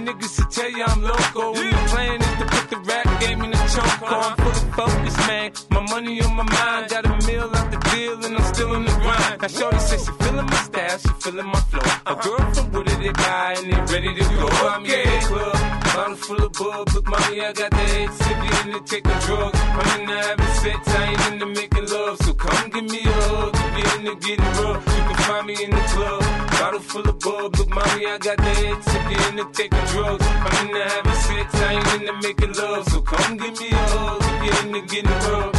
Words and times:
niggas 0.00 0.36
to 0.36 0.44
tell 0.50 0.70
you 0.70 0.84
I'm 0.84 1.02
local. 1.02 1.52
When 1.52 1.70
the 1.70 1.82
plan 1.92 2.20
is 2.20 2.34
to 2.38 2.46
put 2.46 2.70
the 2.70 2.78
rap 2.88 3.20
game 3.20 3.42
in 3.42 3.50
the 3.50 3.56
choke. 3.74 4.02
I'm 4.02 4.36
fully 4.36 4.72
focused, 4.72 5.18
man. 5.28 5.52
My 5.70 5.80
money 5.92 6.22
on 6.22 6.36
my 6.36 6.44
mind, 6.44 6.90
got 6.90 7.06
a 7.06 7.26
meal 7.26 7.50
out 7.54 7.70
the 7.70 7.78
deal, 7.90 8.24
and 8.24 8.36
I'm 8.36 8.54
still 8.54 8.74
in 8.74 8.84
the 8.84 8.92
grind. 8.92 9.42
Now, 9.42 9.48
Shorty 9.48 9.78
says 9.78 10.04
she 10.04 10.12
feeling 10.24 10.46
my 10.46 10.62
style, 10.68 10.98
she 10.98 11.08
feeling 11.22 11.46
my 11.46 11.60
flow. 11.70 11.88
A 12.06 12.14
girl 12.14 12.54
from 12.54 12.72
Wooded, 12.72 13.00
they 13.00 13.12
buy, 13.12 13.54
and 13.58 13.72
they 13.72 13.80
ready 13.92 14.14
to 14.14 14.24
go. 14.36 14.46
I'm 14.68 14.84
in 14.84 14.90
the 14.90 15.26
club, 15.26 15.56
bottle 15.94 16.16
full 16.16 16.44
of 16.44 16.52
bub. 16.52 16.88
Look, 16.94 17.06
mommy, 17.08 17.40
I 17.40 17.52
got 17.52 17.70
the 17.70 17.76
head 17.76 18.08
sippy 18.10 18.64
in 18.64 18.72
the 18.72 18.80
taking 18.80 19.18
drugs. 19.26 19.58
I'm 19.60 20.00
in 20.00 20.06
the 20.06 20.16
having 20.16 20.54
sex, 20.62 20.88
I 20.88 21.04
ain't 21.10 21.32
into 21.32 21.46
making 21.46 21.86
love. 21.88 22.18
So 22.22 22.34
come 22.34 22.70
give 22.70 22.84
me 22.84 23.00
a 23.04 23.12
hug, 23.12 23.52
get 23.76 23.98
into 23.98 24.14
getting 24.16 24.52
rough. 24.62 25.11
Find 25.26 25.46
me 25.46 25.54
in 25.64 25.70
the 25.70 25.84
club, 25.92 26.22
bottle 26.58 26.80
full 26.80 27.08
of 27.08 27.18
bub. 27.20 27.56
Look, 27.56 27.68
mommy, 27.68 28.06
I 28.06 28.18
got 28.18 28.36
the 28.38 28.52
head 28.60 28.78
sippy 28.88 29.28
in 29.28 29.36
the 29.36 29.44
taking 29.52 29.86
drugs. 29.92 30.26
I'm 30.26 30.66
in 30.66 30.74
the 30.74 30.82
having 30.82 31.20
sex, 31.26 31.54
I 31.54 31.72
ain't 31.74 32.00
into 32.00 32.28
making 32.28 32.52
love. 32.54 32.88
So 32.88 33.00
come 33.02 33.36
give 33.36 33.58
me 33.60 33.70
a 33.70 33.76
hug, 33.76 34.20
get 34.42 34.64
into 34.64 34.80
getting 34.92 35.10
rough. 35.30 35.54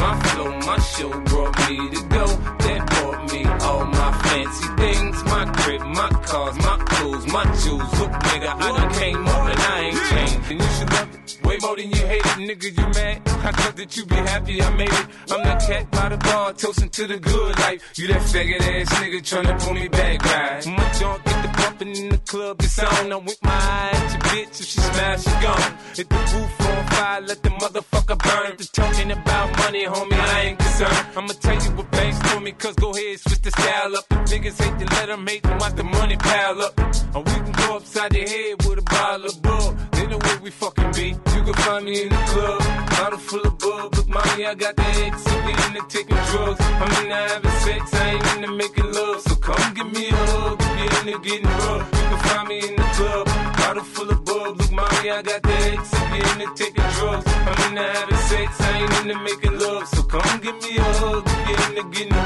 My 0.00 0.12
flow, 0.28 0.50
my 0.68 0.78
show 0.78 1.10
brought 1.28 1.56
me 1.68 1.90
to 1.94 2.00
go. 2.08 2.26
That 2.64 2.97
me 3.32 3.44
all 3.62 3.84
my 3.84 4.12
fancy 4.22 4.68
things. 4.76 5.24
My 5.24 5.44
crib, 5.56 5.82
my 5.82 6.10
cars, 6.26 6.56
my 6.56 6.76
clothes, 6.88 7.26
my 7.32 7.44
jewels. 7.62 7.92
Look, 8.00 8.12
nigga, 8.30 8.54
I 8.54 8.68
done 8.76 8.92
came 8.94 9.26
up 9.26 9.48
and 9.52 9.60
I 9.60 9.80
ain't 9.80 10.02
changed. 10.10 10.50
And 10.50 10.60
you 10.60 10.68
should 10.76 10.92
love 10.92 11.14
it 11.14 11.18
way 11.48 11.58
more 11.62 11.76
than 11.76 11.90
you 11.90 12.06
hate 12.06 12.26
it, 12.32 12.38
nigga. 12.48 12.68
You 12.78 12.86
mad? 12.98 13.22
I 13.48 13.52
thought 13.52 13.76
that 13.76 13.96
you 13.96 14.04
be 14.04 14.16
happy 14.16 14.62
I 14.62 14.70
made 14.76 14.92
it. 14.92 15.06
I'm 15.30 15.42
that 15.44 15.60
cat 15.66 15.90
by 15.90 16.08
the 16.10 16.18
bar, 16.18 16.52
toasting 16.52 16.90
to 16.90 17.06
the 17.06 17.18
good 17.18 17.58
life. 17.58 17.80
You 17.96 18.08
that 18.08 18.22
faggot 18.22 18.60
ass 18.60 18.88
nigga 19.00 19.20
tryna 19.30 19.58
pull 19.60 19.74
me 19.74 19.88
back, 19.88 20.24
right? 20.24 20.66
My 20.66 20.92
junk 20.98 21.24
get 21.24 21.42
the 21.42 21.48
bumping 21.58 21.96
in 21.96 22.08
the 22.10 22.18
club, 22.18 22.56
it's 22.60 22.78
on. 22.78 23.12
I'm 23.12 23.24
with 23.24 23.42
my 23.42 23.50
eye 23.50 23.90
at 23.94 24.12
your 24.12 24.22
bitch, 24.30 24.60
if 24.60 24.66
she 24.66 24.80
smash, 24.80 25.22
she 25.24 25.30
gone. 25.42 25.72
Hit 25.96 26.08
the 26.08 26.16
roof 26.16 26.60
on 26.60 26.86
fire, 26.88 27.20
let 27.22 27.42
the 27.42 27.50
motherfucker 27.50 28.18
burn. 28.18 28.56
They 28.58 28.64
talking 28.64 29.10
about 29.10 29.58
money, 29.58 29.84
homie, 29.86 30.12
I 30.12 30.40
ain't 30.46 30.58
concerned. 30.58 31.06
I'ma 31.16 31.32
tell 31.40 31.62
you 31.64 31.70
what 31.76 31.90
banks 31.90 32.18
told 32.30 32.42
me, 32.42 32.52
cause 32.52 32.74
go 32.74 32.90
ahead, 32.90 33.17
switch 33.18 33.42
the 33.42 33.50
style 33.50 33.96
up. 33.96 34.04
If 34.10 34.30
niggas 34.30 34.58
hate 34.62 34.78
to 34.78 34.86
let 34.96 35.06
them 35.06 35.26
hate 35.26 35.42
them, 35.42 35.58
watch 35.58 35.74
the 35.74 35.84
money 35.84 36.16
pile 36.16 36.62
up. 36.62 36.78
Or 37.14 37.22
we 37.22 37.34
can 37.44 37.52
go 37.52 37.76
upside 37.76 38.12
the 38.12 38.20
head 38.20 38.54
with 38.64 38.78
a 38.78 38.82
bottle 38.82 39.26
of 39.26 39.42
bull. 39.42 39.76
They 39.92 40.06
know 40.06 40.18
where 40.18 40.38
we 40.40 40.50
fucking 40.50 40.92
be. 40.92 41.08
You 41.34 41.40
can 41.46 41.54
find 41.54 41.84
me 41.84 42.02
in 42.02 42.08
the 42.08 42.22
club, 42.32 42.60
bottle 42.90 43.18
full 43.18 43.46
of 43.46 43.58
bub. 43.58 43.94
Look, 43.96 44.08
mommy, 44.08 44.46
I 44.46 44.54
got 44.54 44.76
the 44.76 44.88
X, 45.08 45.22
so 45.22 45.34
we 45.44 45.52
into 45.66 45.82
taking 45.88 46.22
drugs. 46.30 46.60
I'm 46.60 46.90
into 47.02 47.14
having 47.14 47.56
sex, 47.64 47.94
I 47.94 48.10
ain't 48.10 48.26
into 48.36 48.52
making 48.52 48.92
love. 48.92 49.20
So 49.22 49.34
come 49.36 49.74
give 49.74 49.90
me 49.92 50.08
a 50.08 50.16
hug, 50.16 50.58
get 50.58 51.06
into 51.06 51.18
getting 51.26 51.46
rough. 51.46 51.86
You 51.98 52.04
can 52.10 52.18
find 52.28 52.48
me 52.48 52.58
in 52.68 52.76
the 52.76 52.88
club, 52.96 53.26
bottle 53.58 53.84
full 53.84 54.10
of 54.10 54.24
bub. 54.24 54.58
Look, 54.58 54.72
mommy, 54.72 55.10
I 55.10 55.22
got 55.22 55.42
the 55.42 55.56
X, 55.74 55.90
so 55.90 56.00
we 56.12 56.18
into 56.30 56.48
taking 56.54 56.88
drugs. 56.96 57.26
I'm 57.26 57.58
into 57.68 57.82
having 57.82 58.22
sex, 58.30 58.60
I 58.60 58.78
ain't 58.78 58.94
into 59.00 59.16
making 59.24 59.58
love. 59.58 59.88
So 59.88 60.02
come 60.02 60.40
give 60.40 60.56
me 60.62 60.76
a 60.76 60.82
hug, 61.00 61.24
get 61.24 61.60
into 61.68 61.84
getting 61.94 62.17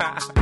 ha 0.00 0.14
ha 0.34 0.39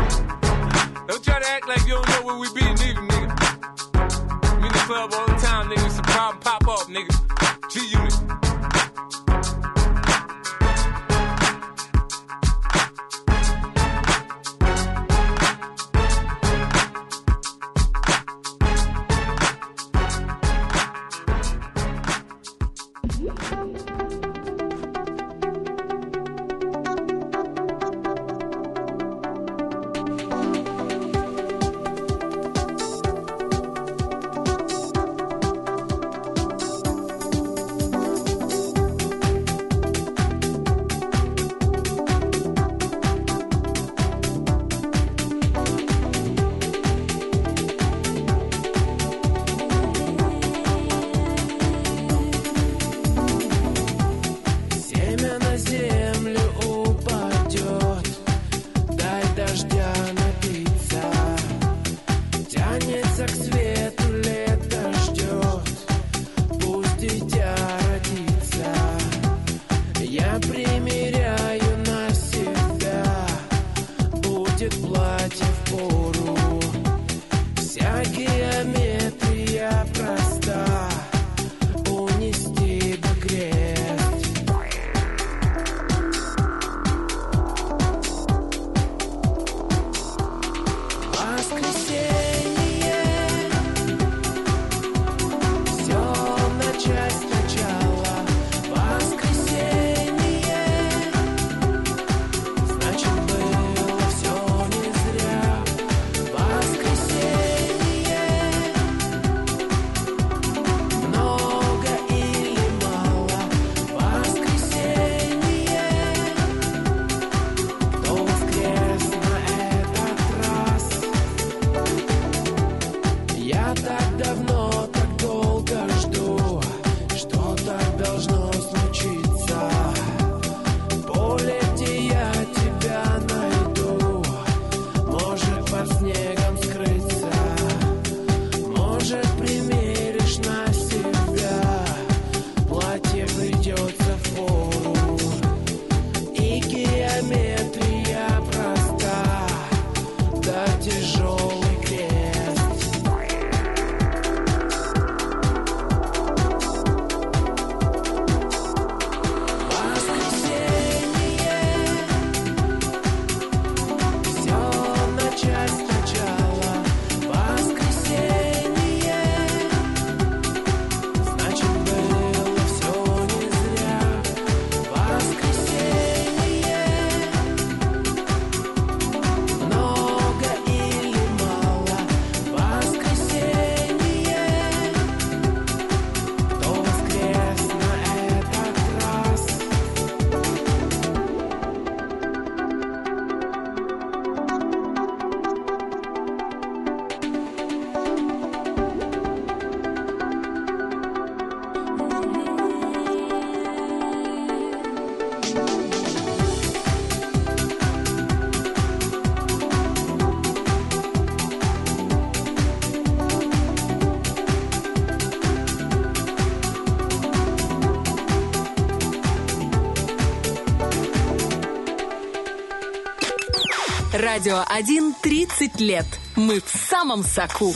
Радио 224.39 224.63
1 224.69 225.15
30 225.21 225.81
лет. 225.81 226.07
Мы 226.37 226.61
в 226.61 226.69
самом 226.69 227.25
соку. 227.25 227.75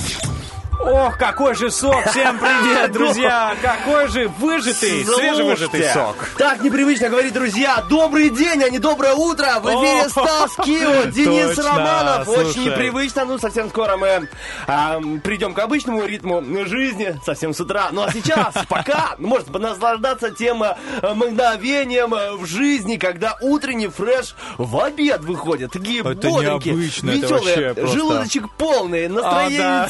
Ох, 0.81 1.17
какой 1.17 1.55
же 1.55 1.71
сок! 1.71 2.05
Всем 2.11 2.38
привет, 2.38 2.91
друзья! 2.93 3.55
Какой 3.62 4.09
же 4.09 4.29
выжатый, 4.38 5.05
свежевыжатый 5.05 5.85
сок! 5.91 6.17
Так 6.37 6.61
непривычно 6.62 7.09
говорить, 7.09 7.33
друзья. 7.33 7.85
Добрый 7.88 8.31
день, 8.31 8.62
а 8.64 8.69
не 8.71 8.79
доброе 8.81 9.12
утро. 9.14 9.61
В 9.61 9.67
эфире 9.67 10.09
Стас 10.09 10.57
Кио, 10.64 11.05
Денис 11.11 11.55
точно, 11.55 11.71
Романов. 11.71 12.29
Очень 12.29 12.52
слушай. 12.52 12.64
непривычно. 12.67 13.25
Ну, 13.26 13.38
совсем 13.38 13.69
скоро 13.69 13.97
мы 13.97 14.29
а, 14.67 15.00
придем 15.23 15.55
к 15.55 15.59
обычному 15.61 16.05
ритму 16.05 16.43
жизни, 16.67 17.17
совсем 17.25 17.55
с 17.55 17.61
утра. 17.61 17.88
Ну, 17.93 18.02
а 18.02 18.12
сейчас, 18.12 18.52
пока, 18.69 19.14
можно 19.19 19.59
наслаждаться 19.61 20.31
тем 20.33 20.64
а, 20.64 20.76
мгновением 21.14 22.12
а, 22.14 22.33
в 22.33 22.47
жизни, 22.47 22.97
когда 22.97 23.37
утренний 23.41 23.88
фреш 23.88 24.35
в 24.59 24.76
обед 24.81 25.21
выходит. 25.21 25.71
Такие 25.73 26.00
Это 26.00 26.14
бодренькие, 26.14 26.75
необычно, 26.75 27.11
это 27.11 27.21
веселые, 27.21 27.38
вообще 27.45 27.75
просто- 27.75 27.97
желудочек 27.97 28.50
полный, 28.55 29.09
настроение 29.09 29.88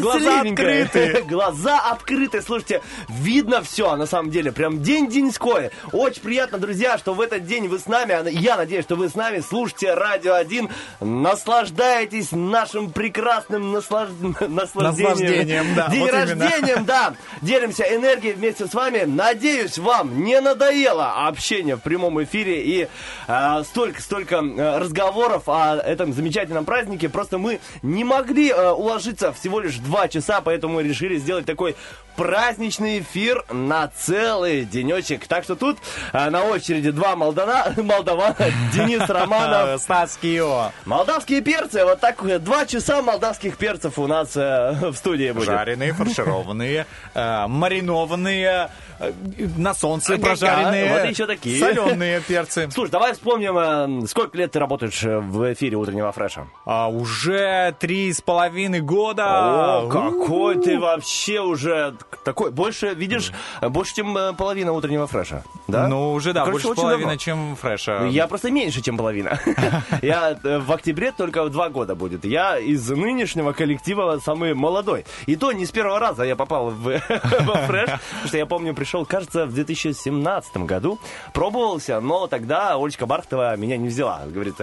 Глаза 0.00 0.40
открыты. 0.40 1.24
Глаза 1.28 1.78
открыты. 1.90 2.42
Слушайте, 2.42 2.82
видно 3.08 3.62
все, 3.62 3.96
на 3.96 4.06
самом 4.06 4.30
деле. 4.30 4.52
Прям 4.52 4.82
день-деньской. 4.82 5.70
Очень 5.92 6.22
приятно, 6.22 6.58
друзья, 6.58 6.98
что 6.98 7.14
в 7.14 7.20
этот 7.20 7.46
день 7.46 7.68
вы 7.68 7.78
с 7.78 7.86
нами. 7.86 8.14
а 8.14 8.28
Я 8.28 8.56
надеюсь, 8.56 8.84
что 8.84 8.96
вы 8.96 9.08
с 9.08 9.14
нами. 9.14 9.40
Слушайте 9.40 9.94
Радио 9.94 10.34
1. 10.34 10.68
Наслаждаетесь 11.00 12.32
нашим 12.32 12.90
прекрасным 12.90 13.72
наслаж... 13.72 14.08
наслаждением. 14.40 15.10
Наслаждением, 15.10 15.74
да, 15.74 15.88
День 15.88 16.00
вот 16.00 16.10
именно. 16.10 16.46
рождением, 16.48 16.84
да. 16.84 17.14
Делимся 17.40 17.84
энергией 17.84 18.34
вместе 18.34 18.66
с 18.66 18.74
вами. 18.74 19.02
Надеюсь, 19.06 19.78
вам 19.78 20.22
не 20.22 20.40
надоело 20.40 21.26
общение 21.26 21.76
в 21.76 21.80
прямом 21.80 22.22
эфире 22.22 22.62
и 22.62 22.88
а, 23.26 23.62
столько-столько 23.64 24.38
а, 24.40 24.78
разговоров 24.78 25.44
о 25.48 25.76
этом 25.76 26.12
замечательном 26.12 26.64
празднике. 26.64 27.08
Просто 27.08 27.38
мы 27.38 27.60
не 27.82 28.04
могли 28.04 28.50
а, 28.50 28.72
уложиться 28.72 29.32
всего 29.32 29.60
лишь 29.60 29.78
два 29.82 30.08
часа, 30.08 30.40
поэтому 30.40 30.74
мы 30.74 30.82
решили 30.82 31.16
сделать 31.16 31.46
такой 31.46 31.76
праздничный 32.16 33.00
эфир 33.00 33.44
на 33.50 33.88
целый 33.88 34.64
денечек. 34.64 35.26
Так 35.26 35.44
что 35.44 35.56
тут 35.56 35.78
а, 36.12 36.30
на 36.30 36.44
очереди 36.44 36.90
два 36.90 37.16
молдана, 37.16 37.72
молдавана, 37.76 38.36
Денис 38.74 39.08
Романов, 39.08 39.80
Стас 39.80 40.18
Кио. 40.20 40.72
Молдавские 40.84 41.40
перцы, 41.40 41.84
вот 41.84 42.00
так 42.00 42.22
э, 42.24 42.38
два 42.38 42.66
часа 42.66 43.02
молдавских 43.02 43.56
перцев 43.56 43.98
у 43.98 44.06
нас 44.06 44.36
э, 44.36 44.74
в 44.90 44.94
студии 44.94 45.30
будет. 45.32 45.46
Жареные, 45.46 45.92
фаршированные, 45.94 46.86
э, 47.14 47.46
маринованные, 47.46 48.68
э, 49.00 49.12
на 49.56 49.74
солнце 49.74 50.14
Ага, 50.14 50.22
прожаренные, 50.22 50.92
вот 50.92 51.10
еще 51.10 51.26
такие. 51.26 51.58
соленые 51.58 52.20
перцы. 52.20 52.70
Слушай, 52.70 52.90
давай 52.90 53.14
вспомним, 53.14 54.02
э, 54.02 54.06
сколько 54.06 54.36
лет 54.36 54.52
ты 54.52 54.58
работаешь 54.58 55.02
э, 55.02 55.18
в 55.18 55.52
эфире 55.54 55.76
утреннего 55.76 56.12
фреша. 56.12 56.46
А 56.66 56.88
уже 56.88 57.74
три 57.80 58.12
с 58.12 58.20
половиной 58.20 58.80
года. 58.80 59.71
О, 59.71 59.71
какой 59.88 60.60
ты 60.60 60.78
вообще 60.78 61.40
уже 61.40 61.94
такой, 62.24 62.50
больше, 62.50 62.94
видишь, 62.94 63.32
э, 63.60 63.68
больше, 63.68 63.94
чем 63.94 64.16
э, 64.16 64.32
половина 64.32 64.72
утреннего 64.72 65.06
фреша, 65.06 65.44
да? 65.68 65.88
Ну, 65.88 66.12
уже, 66.12 66.32
да, 66.32 66.44
Короче, 66.44 66.68
больше 66.68 66.80
половины, 66.80 67.02
давно. 67.02 67.16
чем 67.16 67.56
фреша. 67.56 68.06
Я 68.10 68.26
просто 68.26 68.50
меньше, 68.50 68.82
чем 68.82 68.96
половина. 68.96 69.38
Я 70.02 70.38
э, 70.42 70.58
в 70.58 70.72
октябре 70.72 71.12
только 71.12 71.48
два 71.48 71.68
года 71.68 71.94
будет. 71.94 72.24
Я 72.24 72.58
из 72.58 72.88
нынешнего 72.88 73.52
коллектива 73.52 74.18
самый 74.24 74.54
молодой. 74.54 75.04
И 75.26 75.36
то 75.36 75.52
не 75.52 75.66
с 75.66 75.70
первого 75.70 75.98
раза 75.98 76.24
я 76.24 76.36
попал 76.36 76.70
в, 76.70 76.98
фреш, 77.66 77.90
потому 77.90 78.26
что 78.26 78.36
я 78.36 78.46
помню, 78.46 78.74
пришел, 78.74 79.04
кажется, 79.04 79.46
в 79.46 79.54
2017 79.54 80.56
году, 80.58 80.98
пробовался, 81.32 82.00
но 82.00 82.26
тогда 82.26 82.76
Олечка 82.76 83.06
Бархтова 83.06 83.56
меня 83.56 83.76
не 83.76 83.88
взяла. 83.88 84.22
Говорит, 84.26 84.56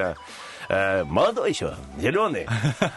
э, 0.70 1.00
э, 1.00 1.04
молодой 1.04 1.50
еще, 1.50 1.76
зеленый, 1.98 2.48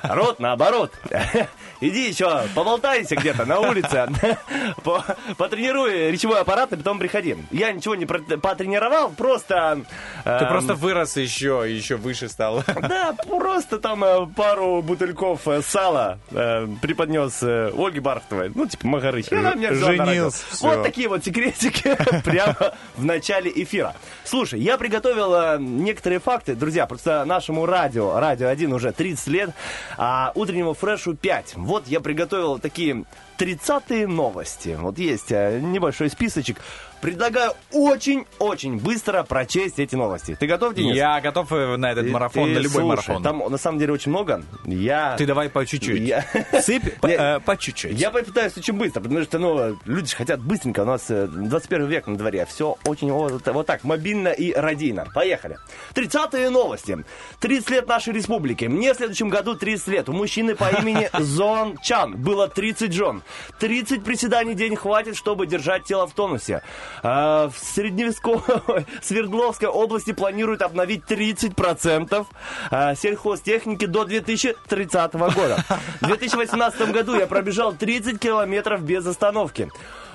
рот 0.02 0.38
наоборот. 0.38 0.92
Иди 1.80 2.08
еще, 2.08 2.42
поболтайся 2.54 3.16
где-то 3.16 3.44
на 3.44 3.58
улице, 3.58 4.08
по- 4.84 5.04
потренируй 5.36 6.12
речевой 6.12 6.40
аппарат, 6.40 6.72
и 6.72 6.76
потом 6.76 7.00
приходи. 7.00 7.36
Я 7.50 7.72
ничего 7.72 7.96
не 7.96 8.06
потренировал, 8.06 9.10
просто... 9.10 9.80
Ты 10.22 10.30
эм, 10.30 10.48
просто 10.48 10.74
вырос 10.74 11.16
еще, 11.16 11.64
еще 11.68 11.96
выше 11.96 12.28
стал. 12.28 12.62
да, 12.82 13.14
просто 13.26 13.78
там 13.80 14.04
э, 14.04 14.26
пару 14.36 14.80
бутыльков 14.82 15.48
э, 15.48 15.60
сала 15.62 16.18
э, 16.30 16.68
преподнес 16.80 17.42
э, 17.42 17.72
Ольге 17.76 18.00
Бархтовой. 18.00 18.52
Ну, 18.54 18.66
типа 18.66 18.86
Магарыч. 18.86 19.26
Женился. 19.30 20.44
Вот 20.60 20.82
такие 20.84 21.08
вот 21.08 21.24
секретики 21.24 21.96
прямо 22.24 22.74
в 22.96 23.04
начале 23.04 23.50
эфира. 23.54 23.94
Слушай, 24.24 24.60
я 24.60 24.78
приготовил 24.78 25.34
э, 25.34 25.56
некоторые 25.58 26.20
факты. 26.20 26.54
Друзья, 26.54 26.86
просто 26.86 27.24
нашему 27.24 27.61
радио, 27.66 28.18
радио 28.18 28.48
1 28.48 28.72
уже 28.72 28.92
30 28.92 29.26
лет, 29.28 29.50
а 29.96 30.32
утреннему 30.34 30.74
фрешу 30.74 31.14
5. 31.14 31.54
Вот 31.56 31.88
я 31.88 32.00
приготовил 32.00 32.58
такие 32.58 33.04
30-е 33.38 34.06
новости. 34.06 34.76
Вот 34.78 34.98
есть 34.98 35.30
э, 35.32 35.60
небольшой 35.60 36.10
списочек. 36.10 36.58
Предлагаю 37.02 37.52
очень-очень 37.72 38.78
быстро 38.78 39.24
прочесть 39.24 39.80
эти 39.80 39.96
новости. 39.96 40.36
Ты 40.38 40.46
готов, 40.46 40.74
Денис? 40.74 40.94
Я 40.94 41.20
готов 41.20 41.52
э, 41.52 41.76
на 41.76 41.90
этот 41.90 42.04
Ты- 42.06 42.12
марафон, 42.12 42.44
ты 42.44 42.54
на 42.54 42.58
любой 42.58 42.70
слушай, 42.70 42.86
марафон. 42.86 43.22
Там 43.24 43.42
на 43.50 43.58
самом 43.58 43.80
деле 43.80 43.92
очень 43.92 44.12
много. 44.12 44.44
Я... 44.64 45.16
Ты 45.16 45.26
давай 45.26 45.48
по 45.48 45.66
чуть-чуть. 45.66 46.00
Я... 46.00 46.24
Сыпь 46.62 46.94
по, 47.00 47.08
э, 47.08 47.40
по 47.40 47.56
чуть-чуть. 47.56 47.98
Я 47.98 48.12
попытаюсь 48.12 48.56
очень 48.56 48.74
быстро, 48.74 49.00
потому 49.00 49.20
что, 49.24 49.40
ну, 49.40 49.76
люди 49.84 50.10
же 50.10 50.14
хотят 50.14 50.40
быстренько. 50.40 50.82
У 50.82 50.84
нас 50.84 51.10
э, 51.10 51.26
21 51.26 51.88
век 51.88 52.06
на 52.06 52.16
дворе. 52.16 52.46
Все 52.46 52.76
очень 52.86 53.10
вот, 53.10 53.44
вот 53.48 53.66
так, 53.66 53.82
мобильно 53.82 54.28
и 54.28 54.52
радийно. 54.52 55.08
Поехали. 55.12 55.58
30-е 55.96 56.50
новости. 56.50 57.04
30 57.40 57.70
лет 57.70 57.88
нашей 57.88 58.12
республики. 58.12 58.66
Мне 58.66 58.94
в 58.94 58.96
следующем 58.96 59.28
году 59.28 59.56
30 59.56 59.88
лет. 59.88 60.08
У 60.08 60.12
мужчины 60.12 60.54
по 60.54 60.70
имени 60.70 61.10
Зон 61.18 61.78
Чан 61.82 62.16
было 62.16 62.46
30 62.46 62.92
жен. 62.92 63.24
30 63.58 64.04
приседаний 64.04 64.54
день 64.54 64.76
хватит, 64.76 65.16
чтобы 65.16 65.48
держать 65.48 65.82
тело 65.82 66.06
в 66.06 66.12
тонусе. 66.12 66.62
А, 67.02 67.48
в 67.48 67.58
Средневековой 67.58 68.86
Свердловской 69.02 69.68
области 69.68 70.12
планируют 70.12 70.62
обновить 70.62 71.04
30% 71.08 72.26
а, 72.70 72.94
сельхозтехники 72.94 73.86
до 73.86 74.04
2030 74.04 75.12
года. 75.14 75.64
В 76.00 76.06
2018 76.06 76.92
году 76.92 77.14
я 77.18 77.26
пробежал 77.26 77.72
30 77.72 78.18
километров 78.18 78.82
без 78.82 79.06
остановки. 79.06 79.70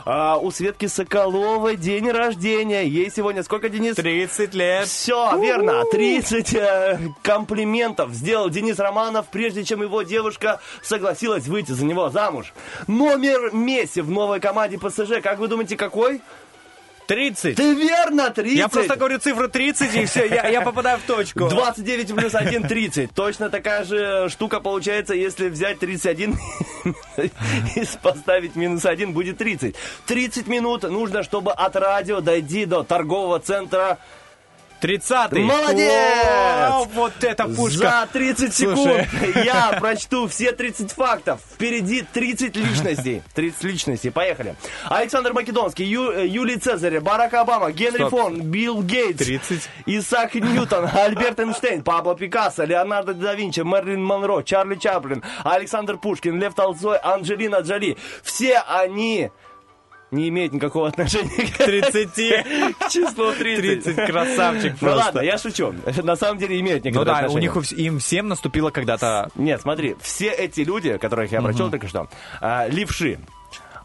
А, 0.09 0.37
у 0.37 0.51
Светки 0.51 0.85
Соколовой 0.85 1.75
день 1.75 2.09
рождения. 2.09 2.87
Ей 2.87 3.11
сегодня 3.11 3.43
сколько, 3.43 3.67
Денис? 3.67 3.93
30 3.95 4.53
лет. 4.53 4.87
Все, 4.87 5.37
верно. 5.37 5.83
30 5.91 6.53
э, 6.53 6.99
комплиментов 7.21 8.11
сделал 8.11 8.49
Денис 8.49 8.79
Романов, 8.79 9.27
прежде 9.29 9.65
чем 9.65 9.81
его 9.81 10.03
девушка 10.03 10.61
согласилась 10.81 11.47
выйти 11.47 11.73
за 11.73 11.83
него 11.83 12.09
замуж. 12.09 12.53
Номер 12.87 13.53
Месси 13.53 13.99
в 13.99 14.09
новой 14.09 14.39
команде 14.39 14.77
ПСЖ, 14.77 15.21
как 15.21 15.39
вы 15.39 15.49
думаете, 15.49 15.75
какой? 15.75 16.21
30. 17.07 17.55
Ты 17.55 17.73
верно, 17.73 18.29
30. 18.29 18.57
Я 18.57 18.67
просто 18.67 18.95
говорю 18.95 19.17
цифру 19.19 19.47
30, 19.47 19.95
и 19.95 20.05
все, 20.05 20.27
я, 20.27 20.47
я 20.47 20.61
попадаю 20.61 20.99
в 20.99 21.03
точку. 21.03 21.47
29 21.47 22.13
плюс 22.13 22.35
1 22.35 22.67
30. 22.67 23.13
Точно 23.13 23.49
такая 23.49 23.83
же 23.85 24.27
штука 24.29 24.59
получается, 24.59 25.13
если 25.13 25.49
взять 25.49 25.79
31 25.79 26.37
и 27.17 27.83
поставить 28.01 28.55
минус 28.55 28.85
1, 28.85 29.13
будет 29.13 29.37
30. 29.37 29.75
30 30.05 30.47
минут 30.47 30.83
нужно, 30.83 31.23
чтобы 31.23 31.53
от 31.53 31.75
радио 31.75 32.19
дойти 32.19 32.65
до 32.65 32.83
торгового 32.83 33.39
центра 33.39 33.97
30-й. 34.81 35.43
Молодец! 35.43 36.71
О, 36.71 36.87
вот 36.93 37.23
это 37.23 37.45
пушка. 37.47 37.77
За 37.77 38.09
30 38.11 38.53
секунд 38.53 38.77
Слушай. 38.77 39.45
я 39.45 39.77
прочту 39.79 40.27
все 40.27 40.51
30 40.51 40.91
фактов. 40.91 41.39
Впереди 41.53 42.01
30 42.01 42.55
личностей. 42.55 43.21
30 43.33 43.63
личностей. 43.63 44.09
Поехали. 44.09 44.55
Александр 44.85 45.33
Македонский, 45.33 45.83
Ю- 45.85 46.11
э, 46.11 46.27
Юлий 46.27 46.57
Цезарь, 46.57 46.99
Барак 46.99 47.33
Обама, 47.33 47.71
Генри 47.71 47.97
Стоп. 47.97 48.09
Фон, 48.11 48.41
Билл 48.41 48.81
Гейтс, 48.81 49.25
30. 49.25 49.69
Исаак 49.85 50.35
Ньютон, 50.35 50.87
Альберт 50.93 51.39
Эйнштейн, 51.39 51.83
Пабло 51.83 52.15
Пикассо, 52.15 52.63
Леонардо 52.63 53.13
да 53.13 53.33
Винчи, 53.33 53.61
Мерлин 53.61 54.03
Монро, 54.03 54.41
Чарли 54.43 54.75
Чаплин, 54.75 55.23
Александр 55.43 55.97
Пушкин, 55.97 56.39
Лев 56.39 56.53
Толстой, 56.53 56.97
Анджелина 57.01 57.57
Джоли. 57.61 57.97
Все 58.23 58.59
они 58.67 59.31
не 60.11 60.29
имеют 60.29 60.53
никакого 60.53 60.87
отношения 60.87 61.47
к 61.47 61.57
30. 61.57 62.75
к 62.79 62.89
числу 62.89 63.33
30. 63.33 63.83
30, 63.83 64.05
красавчик 64.07 64.73
Ну 64.73 64.77
просто. 64.87 65.05
ладно, 65.05 65.19
я 65.21 65.37
шучу. 65.37 65.73
На 66.03 66.15
самом 66.15 66.37
деле 66.39 66.59
имеют 66.59 66.83
Ну 66.85 66.91
некоторое 66.91 67.27
да, 67.27 67.33
у 67.33 67.37
них 67.37 67.55
у 67.55 67.59
вс- 67.59 67.75
им 67.75 67.99
всем 67.99 68.27
наступило 68.27 68.69
когда-то... 68.69 69.29
Нет, 69.35 69.61
смотри, 69.61 69.95
все 70.01 70.29
эти 70.29 70.61
люди, 70.61 70.97
которых 70.97 71.31
я 71.31 71.41
прочел 71.41 71.69
только 71.69 71.87
что, 71.87 72.07
а, 72.41 72.67
левши. 72.67 73.19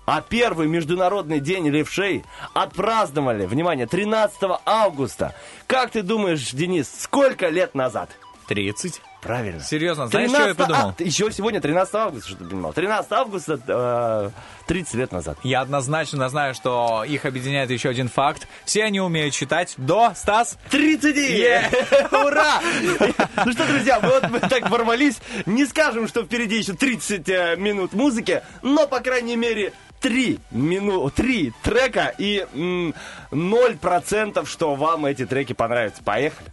А 0.05 0.21
первый 0.21 0.67
международный 0.67 1.39
день 1.39 1.69
левшей 1.69 2.25
отпраздновали, 2.55 3.47
внимание, 3.47 3.87
13 3.87 4.37
августа. 4.67 5.35
Как 5.69 5.91
ты 5.93 6.03
думаешь, 6.03 6.51
Денис, 6.51 6.89
сколько 7.03 7.49
лет 7.49 7.75
назад? 7.77 8.11
30. 8.49 9.01
Правильно. 9.23 9.61
Серьезно, 9.61 10.09
знаешь, 10.09 10.33
13... 10.33 10.37
что 10.41 10.49
я 10.49 10.55
подумал? 10.67 10.95
А, 10.99 11.03
еще 11.03 11.31
сегодня 11.31 11.61
13 11.61 11.95
августа, 11.95 12.29
что 12.29 12.39
ты 12.39 12.45
понимал. 12.45 12.73
13 12.73 13.13
августа 13.13 13.61
э, 13.69 14.31
30 14.67 14.95
лет 14.95 15.13
назад. 15.13 15.39
Я 15.45 15.61
однозначно 15.61 16.29
знаю, 16.29 16.55
что 16.55 17.05
их 17.05 17.25
объединяет 17.25 17.71
еще 17.71 17.91
один 17.91 18.09
факт. 18.09 18.49
Все 18.65 18.83
они 18.83 19.01
умеют 19.01 19.33
читать 19.33 19.75
до, 19.77 20.13
Стас? 20.17 20.59
30! 20.71 21.17
Yeah. 21.17 22.09
Ура! 22.27 22.61
ну 23.47 23.53
что, 23.53 23.65
друзья, 23.69 24.01
вот 24.01 24.29
мы 24.29 24.41
так 24.41 24.69
ворвались. 24.69 25.21
Не 25.47 25.67
скажем, 25.67 26.09
что 26.09 26.25
впереди 26.25 26.59
еще 26.59 26.73
30 26.73 27.29
э, 27.29 27.57
минут 27.57 27.93
музыки, 27.93 28.43
но, 28.63 28.89
по 28.89 28.99
крайней 28.99 29.37
мере, 29.37 29.73
три 30.01 30.41
мину... 30.51 31.09
три 31.11 31.53
трека 31.63 32.13
и 32.19 32.45
ноль 33.31 33.77
процентов, 33.77 34.51
что 34.51 34.75
вам 34.75 35.07
эти 35.07 35.27
треки 35.27 35.53
понравятся. 35.53 36.03
Поехали! 36.03 36.51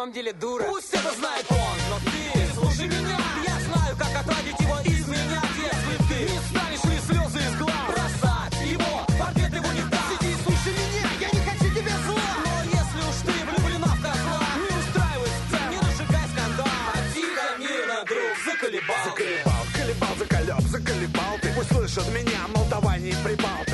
самом 0.00 0.14
деле 0.14 0.32
дура. 0.32 0.64
Пусть 0.64 0.94
это 0.94 1.12
знает 1.12 1.44
он, 1.50 1.78
но 1.90 1.98
ты 2.10 2.54
слушай 2.54 2.86
меня. 2.86 3.18
Я 3.46 3.56
знаю, 3.60 3.96
как 3.98 4.16
отводить 4.20 4.58
его 4.58 4.78
из 4.80 5.06
меня, 5.06 5.42
если 5.60 5.94
ты 6.08 6.32
не 6.32 6.38
станешь 6.48 6.84
ли 6.84 6.98
слезы 7.06 7.38
из 7.38 7.58
глаз. 7.58 7.86
Бросать 7.88 8.56
его, 8.64 8.92
портрет 9.18 9.52
его 9.52 9.70
не 9.72 9.84
так. 9.90 10.00
Сиди 10.08 10.32
и 10.32 10.36
слушай 10.42 10.72
меня, 10.72 11.06
я 11.20 11.28
не 11.28 11.40
хочу 11.44 11.68
тебя 11.74 11.96
зла. 12.06 12.28
Но 12.46 12.52
если 12.80 13.00
уж 13.08 13.16
ты 13.26 13.34
влюблена 13.44 13.92
в 13.92 14.00
козла, 14.00 14.40
не 14.56 14.70
устраивай 14.80 15.32
сцен, 15.36 15.68
не 15.70 15.78
разжигай 15.84 16.26
скандал. 16.32 16.76
А 16.94 16.98
тихо, 17.14 17.46
мирно, 17.58 17.98
друг, 18.08 18.32
заколебал. 18.46 19.04
Заколебал, 19.04 19.64
колебал, 19.76 20.14
заколеб, 20.16 20.64
заколебал. 20.70 21.34
Ты 21.42 21.52
пусть 21.52 21.72
слышат 21.74 22.08
меня, 22.08 22.40
мол, 22.54 22.64
давай 22.70 23.00
не 23.00 23.12
прибал. 23.22 23.69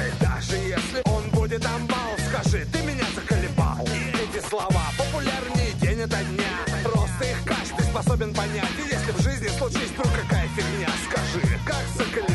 sucker 11.97 12.26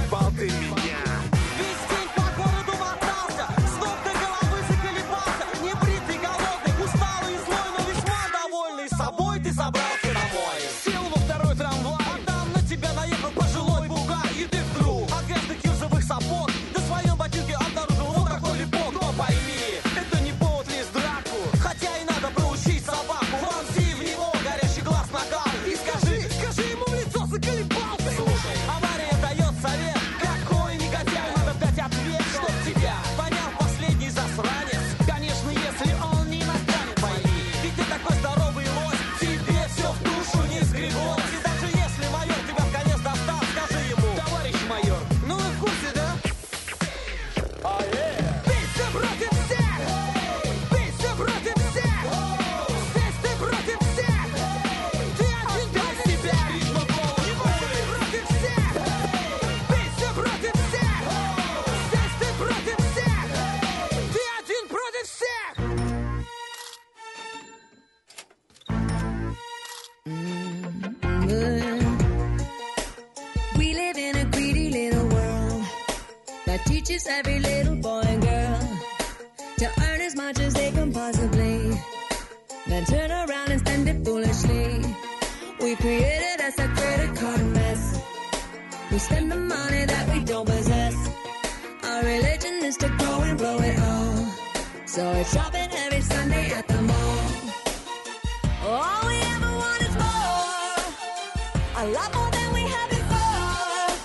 a 101.82 101.86
lot 101.86 102.13
more 102.13 102.30
than 102.30 102.54
we 102.54 102.62
had 102.62 102.89
before. 102.89 103.98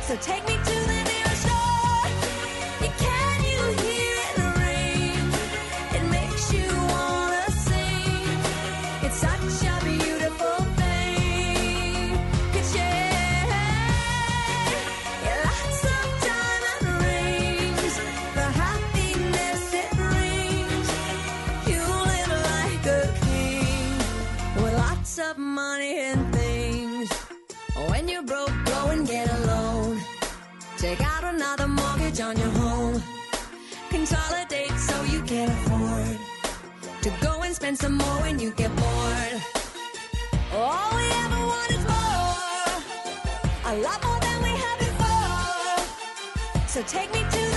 So 0.00 0.16
take 0.16 0.46
me. 0.48 0.63
mortgage 32.14 32.20
on 32.20 32.36
your 32.36 32.50
home. 32.60 33.02
Consolidate 33.90 34.70
so 34.78 35.02
you 35.04 35.22
can 35.22 35.48
afford 35.48 36.18
to 37.02 37.10
go 37.20 37.42
and 37.42 37.54
spend 37.54 37.78
some 37.78 37.94
more 37.94 38.20
when 38.22 38.38
you 38.38 38.50
get 38.52 38.74
bored. 38.76 39.42
All 40.52 40.96
we 40.96 41.04
ever 41.24 41.46
want 41.46 41.70
is 41.70 41.84
more, 41.84 42.82
a 43.72 43.74
lot 43.82 44.02
more 44.04 44.20
than 44.20 44.42
we 44.42 44.50
had 44.50 44.78
before. 44.78 45.78
So 46.68 46.82
take 46.82 47.12
me 47.12 47.20
to 47.20 47.53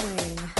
swing. 0.00 0.59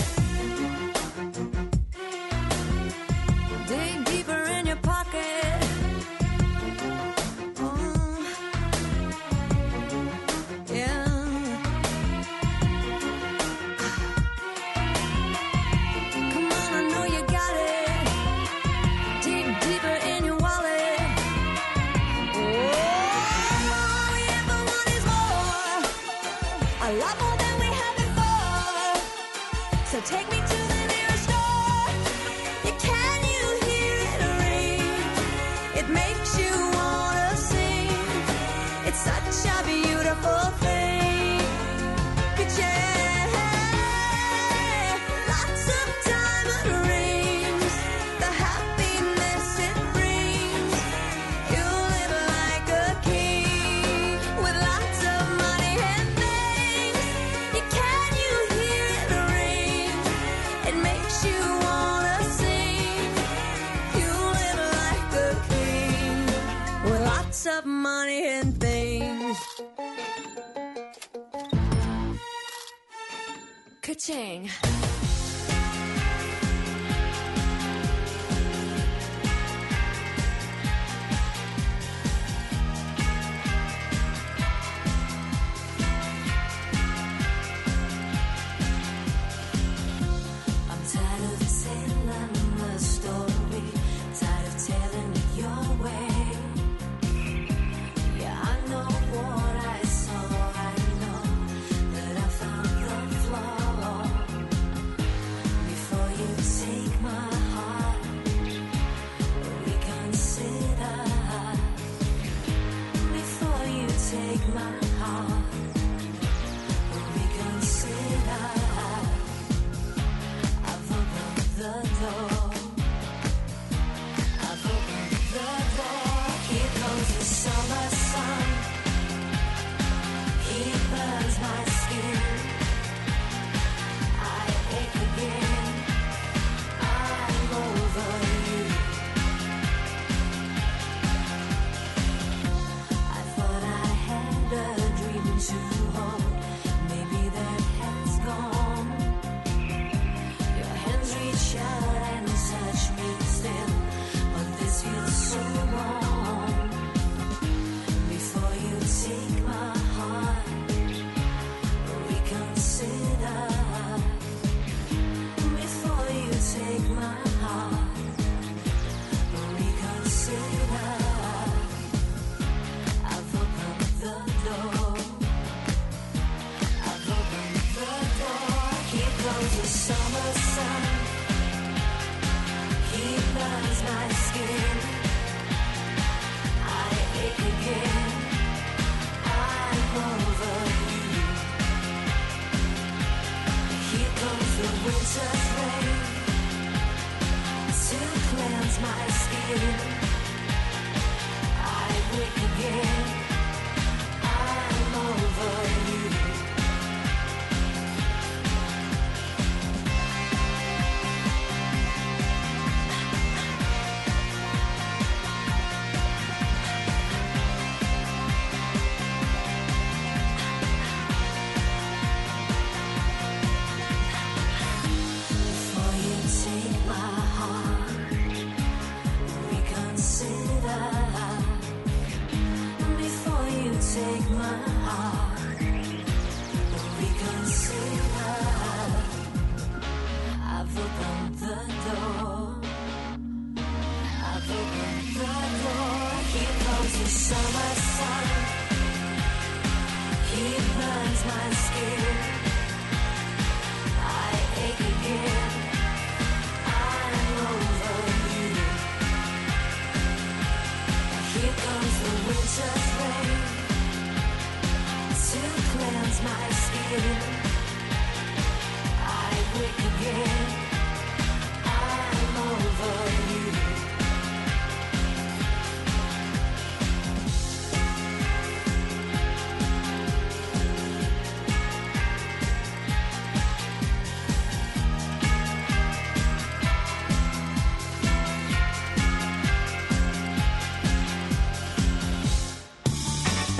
Cha-ching. 74.11 74.80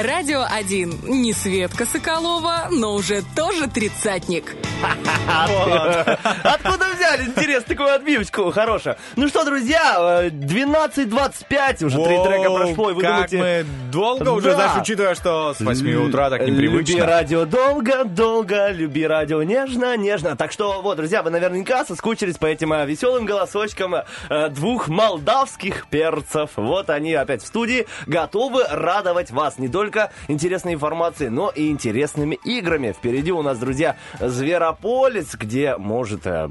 Радио 0.01 0.43
1. 0.49 1.01
Не 1.03 1.31
Светка 1.31 1.85
Соколова, 1.85 2.69
но 2.71 2.95
уже 2.95 3.21
тоже 3.35 3.67
тридцатник. 3.67 4.55
Откуда 6.43 6.80
взяли? 7.15 7.29
Интересно, 7.29 7.67
такую 7.67 7.93
отбивочку 7.93 8.51
хорошая. 8.51 8.97
Ну 9.15 9.27
что, 9.27 9.43
друзья, 9.43 10.21
э, 10.23 10.29
12.25, 10.29 11.85
уже 11.85 12.03
три 12.03 12.23
трека 12.23 12.49
прошло, 12.49 12.91
и 12.91 12.93
вы 12.93 13.01
как 13.01 13.29
думаете... 13.29 13.37
мы 13.37 13.65
долго 13.91 14.29
уже, 14.29 14.53
знаешь, 14.53 14.81
учитывая, 14.81 15.15
что 15.15 15.53
с 15.53 15.61
8 15.61 16.07
утра 16.07 16.29
так 16.29 16.41
Люби 16.41 16.67
непривычно. 16.67 17.05
радио 17.05 17.45
долго, 17.45 18.03
долго, 18.05 18.69
люби 18.71 19.05
радио 19.05 19.43
нежно, 19.43 19.97
нежно. 19.97 20.35
Так 20.35 20.51
что, 20.51 20.81
вот, 20.81 20.97
друзья, 20.97 21.23
вы 21.23 21.29
наверняка 21.29 21.85
соскучились 21.85 22.37
по 22.37 22.45
этим 22.45 22.73
э, 22.73 22.85
веселым 22.85 23.25
голосочкам 23.25 23.95
э, 23.95 24.49
двух 24.49 24.87
молдавских 24.87 25.87
перцев. 25.87 26.51
Вот 26.55 26.89
они 26.89 27.13
опять 27.13 27.43
в 27.43 27.47
студии, 27.47 27.87
готовы 28.07 28.63
радовать 28.69 29.31
вас 29.31 29.57
не 29.57 29.67
только 29.67 30.11
интересной 30.27 30.73
информацией, 30.73 31.29
но 31.29 31.49
и 31.49 31.69
интересными 31.69 32.39
играми. 32.43 32.91
Впереди 32.91 33.31
у 33.31 33.41
нас, 33.41 33.57
друзья, 33.57 33.97
Зверополис, 34.19 35.35
где 35.35 35.75
может 35.77 36.25
э, 36.25 36.47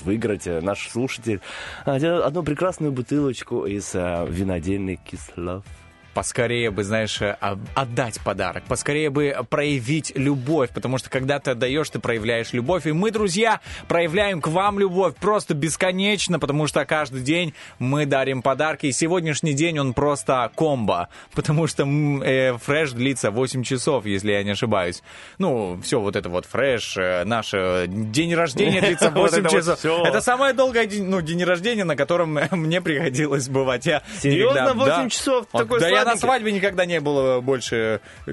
победить, 0.00 0.02
выиграть 0.02 0.46
э, 0.46 0.60
наш 0.60 0.88
слушатель 0.88 1.40
одну 1.84 2.42
прекрасную 2.42 2.92
бутылочку 2.92 3.66
из 3.66 3.94
э, 3.94 4.26
винодельной 4.28 4.96
кислов. 4.96 5.64
Поскорее 6.14 6.70
бы, 6.70 6.82
знаешь, 6.84 7.20
э, 7.22 7.36
а- 7.40 7.58
отдать 7.74 8.20
подарок, 8.20 8.64
поскорее 8.68 9.10
бы 9.10 9.36
проявить 9.48 10.12
любовь, 10.16 10.70
потому 10.74 10.98
что 10.98 11.08
когда 11.10 11.38
ты 11.38 11.52
отдаешь, 11.52 11.88
ты 11.90 11.98
проявляешь 11.98 12.52
любовь. 12.52 12.86
И 12.86 12.92
мы, 12.92 13.10
друзья, 13.10 13.60
проявляем 13.88 14.40
к 14.40 14.48
вам 14.48 14.78
любовь 14.78 15.14
просто 15.16 15.54
бесконечно, 15.54 16.38
потому 16.38 16.66
что 16.66 16.84
каждый 16.84 17.22
день 17.22 17.54
мы 17.78 18.06
дарим 18.06 18.42
подарки. 18.42 18.86
И 18.86 18.92
сегодняшний 18.92 19.52
день 19.52 19.78
он 19.78 19.94
просто 19.94 20.50
комбо, 20.54 21.08
потому 21.34 21.66
что 21.66 21.84
э, 21.84 22.56
фреш 22.58 22.92
длится 22.92 23.30
8 23.30 23.62
часов, 23.62 24.06
если 24.06 24.32
я 24.32 24.42
не 24.42 24.50
ошибаюсь. 24.50 25.02
Ну, 25.38 25.80
все 25.82 26.00
вот 26.00 26.16
это 26.16 26.28
вот 26.28 26.46
фреш, 26.46 26.96
э, 26.96 27.24
наш 27.24 27.54
э, 27.54 27.86
день 27.88 28.34
рождения 28.34 28.80
длится 28.80 29.10
Вот 29.14 29.30
8 29.32 29.46
это 29.46 29.54
вот 29.54 29.64
часов. 29.64 30.06
Это 30.06 30.20
самое 30.20 30.54
долгое 30.54 30.86
день, 30.86 31.04
ну, 31.04 31.20
рождения, 31.44 31.84
на 31.84 31.96
котором 31.96 32.38
мне 32.50 32.80
приходилось 32.80 33.48
бывать. 33.48 33.84
Серьезно? 34.20 34.60
никогда- 34.60 34.74
8 34.74 35.02
да. 35.04 35.10
часов? 35.10 35.46
Такой 35.52 35.80
Да 36.04 36.10
я 36.10 36.14
на 36.14 36.20
свадьбе 36.20 36.52
никогда 36.52 36.84
не 36.86 37.00
было 37.00 37.40
больше 37.40 38.00
э, 38.26 38.32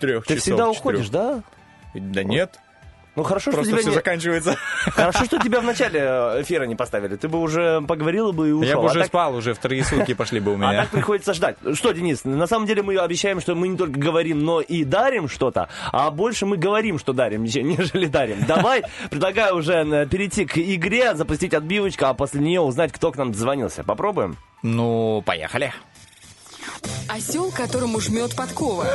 трех 0.00 0.24
Ты 0.24 0.34
часов. 0.34 0.42
всегда 0.42 0.64
четырех. 0.64 0.80
уходишь, 0.80 1.08
да? 1.08 1.42
Да 1.94 2.22
нет, 2.24 2.58
Ну 3.14 3.22
хорошо, 3.22 3.50
что 3.50 3.52
просто 3.52 3.70
тебя 3.72 3.80
все 3.80 3.88
не... 3.88 3.94
заканчивается. 3.94 4.56
Хорошо, 4.84 5.24
что 5.24 5.38
тебя 5.38 5.60
в 5.60 5.64
начале 5.64 6.00
э, 6.00 6.42
эфира 6.42 6.64
не 6.64 6.74
поставили. 6.76 7.16
Ты 7.16 7.28
бы 7.28 7.40
уже 7.40 7.80
поговорила 7.88 8.32
бы 8.32 8.50
и 8.50 8.52
ушел. 8.52 8.68
Я 8.68 8.76
бы 8.76 8.82
А 8.82 8.84
уже 8.90 8.98
так- 9.00 9.06
спал, 9.08 9.34
уже 9.34 9.54
вторые 9.54 9.82
сутки 9.82 10.12
пошли 10.12 10.38
бы 10.40 10.50
у 10.52 10.54
А 10.56 10.58
меня. 10.58 10.82
так 10.82 10.90
приходится 10.90 11.32
ждать. 11.32 11.56
Что, 11.72 11.92
Денис, 11.92 12.24
на 12.26 12.46
самом 12.46 12.66
деле 12.66 12.82
мы 12.82 12.98
обещаем, 12.98 13.40
что 13.40 13.54
мы 13.54 13.68
не 13.68 13.78
только 13.78 13.98
говорим, 13.98 14.44
но 14.44 14.60
и 14.60 14.84
дарим 14.84 15.28
что-то, 15.28 15.70
а 15.92 16.10
больше 16.10 16.44
мы 16.44 16.58
говорим, 16.58 16.98
что 16.98 17.14
дарим, 17.14 17.44
нежели 17.44 17.62
нежели 17.78 18.06
дарим. 18.06 18.44
Давай, 18.46 18.82
предлагаю 19.10 19.56
уже 19.56 19.72
э, 19.72 20.06
перейти 20.06 20.44
к 20.44 20.58
игре, 20.58 21.14
запустить 21.14 21.54
отбивочку, 21.54 22.04
а 22.04 22.12
после 22.12 22.42
нее 22.42 22.60
узнать, 22.60 22.92
кто 22.92 23.10
к 23.12 23.16
нам 23.16 23.32
дозвонился. 23.32 23.82
Попробуем? 23.84 24.36
Ну, 24.62 25.22
поехали. 25.24 25.72
Осел, 27.08 27.50
которому 27.50 28.00
жмет 28.00 28.34
подкова. 28.34 28.86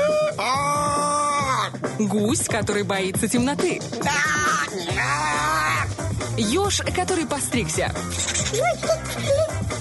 Гусь, 1.99 2.45
который 2.47 2.83
боится 2.83 3.27
темноты. 3.27 3.79
Еж, 6.37 6.81
который 6.95 7.25
постригся. 7.25 7.91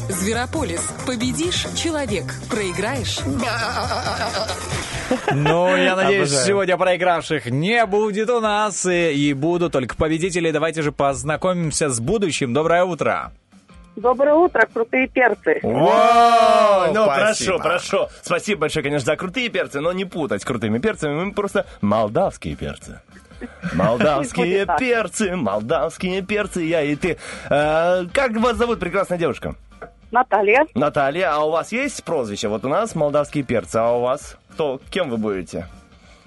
Зверополис. 0.08 0.80
Победишь– 1.06 1.66
человек. 1.76 2.24
Проиграешь 2.50 3.20
Ну, 5.32 5.76
я 5.76 5.96
надеюсь, 5.96 6.28
Обожаю. 6.28 6.46
сегодня 6.46 6.76
проигравших 6.76 7.46
не 7.46 7.84
будет 7.86 8.30
у 8.30 8.40
нас, 8.40 8.86
и, 8.86 9.12
и 9.12 9.32
будут 9.32 9.72
только 9.72 9.96
победители. 9.96 10.50
Давайте 10.50 10.82
же 10.82 10.92
познакомимся 10.92 11.88
с 11.90 12.00
будущим. 12.00 12.52
Доброе 12.52 12.84
утро. 12.84 13.32
Доброе 13.96 14.34
утро, 14.34 14.66
крутые 14.72 15.08
перцы. 15.08 15.60
О, 15.62 16.86
ну, 16.92 17.04
спасибо. 17.04 17.58
прошу, 17.58 17.58
прошу. 17.58 18.08
Спасибо 18.22 18.60
большое, 18.62 18.82
конечно, 18.82 19.06
за 19.06 19.16
крутые 19.16 19.48
перцы, 19.48 19.80
но 19.80 19.92
не 19.92 20.04
путать 20.04 20.42
с 20.42 20.44
крутыми 20.44 20.78
перцами. 20.78 21.24
Мы 21.24 21.32
просто 21.32 21.66
молдавские 21.80 22.56
перцы. 22.56 23.00
Молдавские 23.74 24.66
перцы, 24.78 25.34
молдавские 25.34 26.22
перцы, 26.22 26.62
я 26.62 26.82
и 26.82 26.94
ты. 26.94 27.16
Э, 27.48 28.04
как 28.12 28.36
вас 28.36 28.56
зовут, 28.56 28.80
прекрасная 28.80 29.18
девушка? 29.18 29.54
Наталья, 30.10 30.66
Наталья, 30.74 31.32
а 31.34 31.44
у 31.44 31.50
вас 31.50 31.72
есть 31.72 32.02
прозвище? 32.04 32.48
Вот 32.48 32.64
у 32.64 32.68
нас 32.68 32.94
молдавские 32.94 33.44
перцы, 33.44 33.76
а 33.76 33.92
у 33.92 34.00
вас 34.00 34.36
кто? 34.52 34.80
Кем 34.90 35.08
вы 35.08 35.16
будете? 35.16 35.66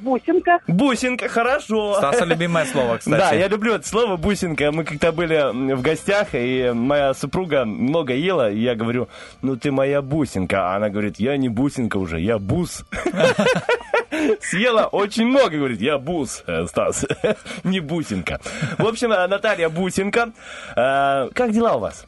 Бусинка. 0.03 0.59
Бусинка, 0.67 1.27
хорошо. 1.29 1.95
Стаса 1.95 2.25
любимое 2.25 2.65
слово, 2.65 2.97
кстати. 2.99 3.19
Да, 3.19 3.31
я 3.33 3.47
люблю 3.47 3.73
это 3.73 3.87
слово 3.87 4.17
бусинка. 4.17 4.71
Мы 4.71 4.83
как-то 4.83 5.11
были 5.11 5.73
в 5.73 5.81
гостях, 5.81 6.29
и 6.33 6.71
моя 6.73 7.13
супруга 7.13 7.65
много 7.65 8.13
ела, 8.13 8.51
и 8.51 8.59
я 8.59 8.75
говорю, 8.75 9.07
ну 9.41 9.55
ты 9.55 9.71
моя 9.71 10.01
бусинка. 10.01 10.73
А 10.73 10.75
она 10.75 10.89
говорит, 10.89 11.19
я 11.19 11.37
не 11.37 11.49
бусинка 11.49 11.97
уже, 11.97 12.19
я 12.19 12.37
бус. 12.37 12.85
Съела 14.41 14.85
очень 14.85 15.25
много, 15.25 15.57
говорит, 15.57 15.81
я 15.81 15.97
бус, 15.97 16.43
э, 16.47 16.65
Стас, 16.67 17.05
не 17.63 17.79
бусинка. 17.79 18.39
В 18.77 18.85
общем, 18.87 19.11
э, 19.11 19.27
Наталья 19.27 19.69
Бусинка. 19.69 20.31
Э, 20.75 21.29
Как 21.33 21.51
дела 21.51 21.73
у 21.75 21.79
вас? 21.79 22.05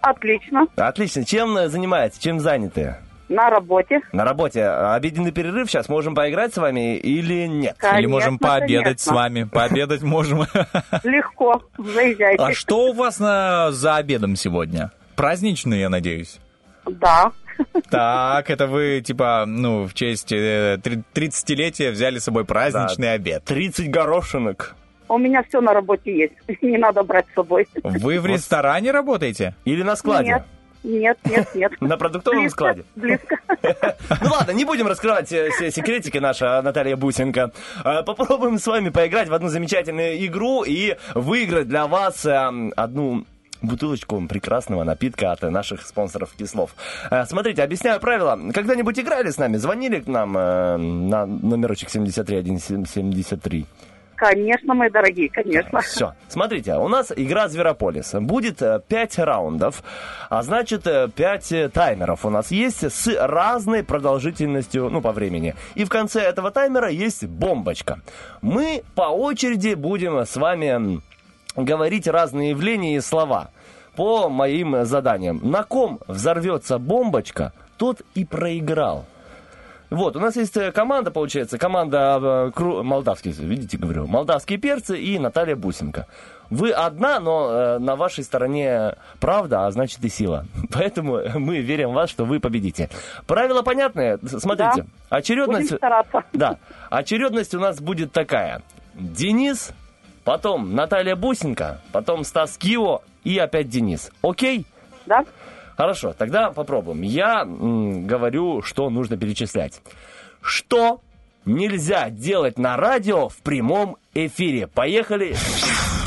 Отлично. 0.00 0.66
Отлично. 0.76 1.24
Чем 1.24 1.68
занимаетесь? 1.68 2.18
Чем 2.18 2.40
заняты? 2.40 2.96
На 3.32 3.48
работе. 3.50 4.00
На 4.12 4.24
работе. 4.24 4.64
Обеденный 4.66 5.32
перерыв 5.32 5.70
сейчас 5.70 5.88
можем 5.88 6.14
поиграть 6.14 6.52
с 6.52 6.58
вами 6.58 6.96
или 6.96 7.46
нет? 7.46 7.76
Или 7.96 8.06
можем 8.06 8.38
Конечно, 8.38 8.48
пообедать 8.60 9.00
с 9.00 9.04
конечно. 9.06 9.14
вами. 9.14 9.44
Пообедать 9.44 10.02
можем. 10.02 10.42
Легко. 11.02 11.62
Заезжайте. 11.78 12.42
А 12.42 12.52
что 12.52 12.90
у 12.90 12.92
вас 12.92 13.18
на, 13.18 13.72
за 13.72 13.96
обедом 13.96 14.36
сегодня? 14.36 14.90
Праздничный, 15.16 15.80
я 15.80 15.88
надеюсь. 15.88 16.38
Да. 16.84 17.32
Так, 17.90 18.50
это 18.50 18.66
вы, 18.66 19.02
типа, 19.04 19.44
ну, 19.46 19.86
в 19.86 19.94
честь 19.94 20.32
э, 20.32 20.78
три- 20.82 21.02
30-летия 21.14 21.90
взяли 21.90 22.18
с 22.18 22.24
собой 22.24 22.44
праздничный 22.44 23.12
обед. 23.14 23.44
30 23.44 23.90
горошинок. 23.90 24.74
У 25.08 25.18
меня 25.18 25.42
все 25.42 25.60
на 25.60 25.72
работе 25.72 26.16
есть. 26.16 26.34
Не 26.62 26.78
надо 26.78 27.02
брать 27.02 27.26
с 27.30 27.34
собой. 27.34 27.66
Вы 27.82 28.18
в 28.20 28.26
ресторане 28.26 28.90
работаете? 28.90 29.54
Или 29.64 29.82
на 29.82 29.96
складе? 29.96 30.28
Нет. 30.28 30.42
Нет, 30.82 31.18
нет, 31.24 31.54
нет. 31.54 31.80
На 31.80 31.96
продуктовом 31.96 32.40
Близко, 32.40 32.56
складе. 32.56 32.84
Близко. 32.96 33.36
Ну 34.20 34.30
ладно, 34.30 34.50
не 34.52 34.64
будем 34.64 34.86
раскрывать 34.88 35.32
э, 35.32 35.50
все 35.50 35.70
секретики 35.70 36.18
наша 36.18 36.60
Наталья 36.62 36.96
Бусенко. 36.96 37.52
Э, 37.84 38.02
Попробуем 38.02 38.58
с 38.58 38.66
вами 38.66 38.88
поиграть 38.88 39.28
в 39.28 39.34
одну 39.34 39.48
замечательную 39.48 40.24
игру 40.26 40.64
и 40.64 40.96
выиграть 41.14 41.68
для 41.68 41.86
вас 41.86 42.24
э, 42.26 42.50
одну 42.76 43.24
бутылочку 43.62 44.20
прекрасного 44.26 44.82
напитка 44.82 45.30
от 45.30 45.42
наших 45.42 45.82
спонсоров 45.86 46.32
Кислов. 46.36 46.74
Э, 47.10 47.24
Смотрите, 47.26 47.62
объясняю 47.62 48.00
правила. 48.00 48.38
Когда-нибудь 48.52 48.98
играли 48.98 49.30
с 49.30 49.38
нами, 49.38 49.56
звонили 49.58 50.00
к 50.00 50.08
нам 50.08 50.32
на 50.32 51.26
номерочек 51.26 51.90
73173? 51.90 53.66
Конечно, 54.22 54.74
мои 54.74 54.88
дорогие, 54.88 55.28
конечно. 55.28 55.80
Все, 55.80 56.14
смотрите, 56.28 56.76
у 56.76 56.86
нас 56.86 57.12
игра 57.16 57.48
Зверополис. 57.48 58.12
Будет 58.20 58.62
5 58.86 59.18
раундов, 59.18 59.82
а 60.30 60.44
значит 60.44 60.84
5 60.84 61.72
таймеров 61.72 62.24
у 62.24 62.30
нас 62.30 62.52
есть 62.52 62.84
с 62.84 63.08
разной 63.18 63.82
продолжительностью, 63.82 64.90
ну, 64.90 65.00
по 65.00 65.10
времени. 65.10 65.56
И 65.74 65.84
в 65.84 65.88
конце 65.88 66.20
этого 66.20 66.52
таймера 66.52 66.88
есть 66.88 67.26
бомбочка. 67.26 67.98
Мы 68.42 68.84
по 68.94 69.10
очереди 69.10 69.74
будем 69.74 70.16
с 70.20 70.36
вами 70.36 71.00
говорить 71.56 72.06
разные 72.06 72.50
явления 72.50 72.94
и 72.94 73.00
слова 73.00 73.50
по 73.96 74.28
моим 74.28 74.84
заданиям. 74.84 75.40
На 75.42 75.64
ком 75.64 75.98
взорвется 76.06 76.78
бомбочка, 76.78 77.52
тот 77.76 78.02
и 78.14 78.24
проиграл. 78.24 79.04
Вот, 79.92 80.16
у 80.16 80.20
нас 80.20 80.36
есть 80.36 80.56
э, 80.56 80.72
команда, 80.72 81.10
получается, 81.10 81.58
команда 81.58 82.18
э, 82.20 82.50
кру- 82.54 82.82
молдавские, 82.82 83.34
видите, 83.34 83.76
говорю, 83.76 84.06
молдавские 84.06 84.58
перцы 84.58 84.98
и 84.98 85.18
Наталья 85.18 85.54
Бусенко. 85.54 86.06
Вы 86.48 86.70
одна, 86.70 87.20
но 87.20 87.50
э, 87.50 87.78
на 87.78 87.94
вашей 87.94 88.24
стороне 88.24 88.96
правда, 89.20 89.66
а 89.66 89.70
значит 89.70 90.02
и 90.02 90.08
сила. 90.08 90.46
Поэтому 90.72 91.20
мы 91.38 91.58
верим 91.60 91.90
в 91.90 91.92
вас, 91.92 92.08
что 92.08 92.24
вы 92.24 92.40
победите. 92.40 92.88
Правила 93.26 93.60
понятные? 93.60 94.18
Смотрите, 94.26 94.86
очередность... 95.10 95.64
Будем 95.72 95.76
стараться. 95.76 96.24
Да, 96.32 96.56
очередность 96.88 97.54
у 97.54 97.60
нас 97.60 97.78
будет 97.78 98.12
такая. 98.12 98.62
Денис, 98.94 99.72
потом 100.24 100.74
Наталья 100.74 101.16
Бусенко, 101.16 101.80
потом 101.92 102.24
Стас 102.24 102.56
Кио 102.56 103.02
и 103.24 103.36
опять 103.36 103.68
Денис. 103.68 104.10
Окей? 104.22 104.64
Да? 105.04 105.24
Хорошо, 105.82 106.12
тогда 106.12 106.52
попробуем. 106.52 107.02
Я 107.02 107.40
м, 107.40 108.06
говорю, 108.06 108.62
что 108.62 108.88
нужно 108.88 109.16
перечислять. 109.16 109.82
Что 110.40 111.00
нельзя 111.44 112.08
делать 112.08 112.56
на 112.56 112.76
радио 112.76 113.28
в 113.28 113.38
прямом 113.38 113.96
эфире? 114.14 114.68
Поехали. 114.68 115.34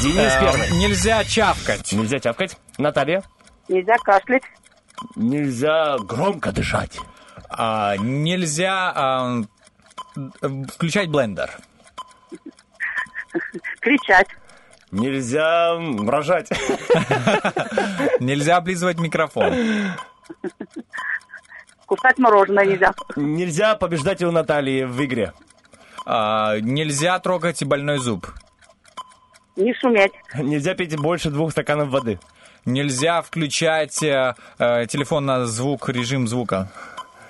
Денис 0.02 0.32
Э, 0.34 0.40
первый. 0.40 0.72
Нельзя 0.78 1.26
чавкать. 1.26 1.92
Нельзя 1.92 2.22
чавкать. 2.22 2.58
Наталья. 2.78 3.22
Нельзя 3.68 3.98
кашлять. 3.98 4.44
Нельзя 5.18 5.98
громко 5.98 6.54
дышать. 6.54 6.98
А, 7.50 7.98
нельзя 7.98 8.94
а, 8.96 9.42
включать 10.74 11.10
блендер. 11.10 11.52
Кричать. 13.82 14.28
Нельзя 14.95 15.77
рожать. 16.08 16.49
Нельзя 18.21 18.58
облизывать 18.58 18.97
микрофон. 18.97 19.53
Кусать 21.86 22.17
мороженое 22.17 22.65
нельзя. 22.65 22.93
Нельзя 23.15 23.75
побеждать 23.75 24.23
у 24.23 24.31
Натальи 24.31 24.84
в 24.84 25.03
игре. 25.03 25.34
А, 26.05 26.60
нельзя 26.62 27.19
трогать 27.19 27.63
больной 27.63 27.99
зуб. 27.99 28.27
Не 29.58 29.73
шуметь. 29.73 30.13
Нельзя 30.34 30.73
пить 30.75 30.97
больше 30.97 31.29
двух 31.29 31.51
стаканов 31.51 31.89
воды. 31.89 32.17
Нельзя 32.63 33.21
включать 33.21 34.01
э, 34.01 34.34
э, 34.58 34.86
телефон 34.88 35.25
на 35.25 35.45
звук, 35.45 35.89
режим 35.89 36.27
звука. 36.27 36.71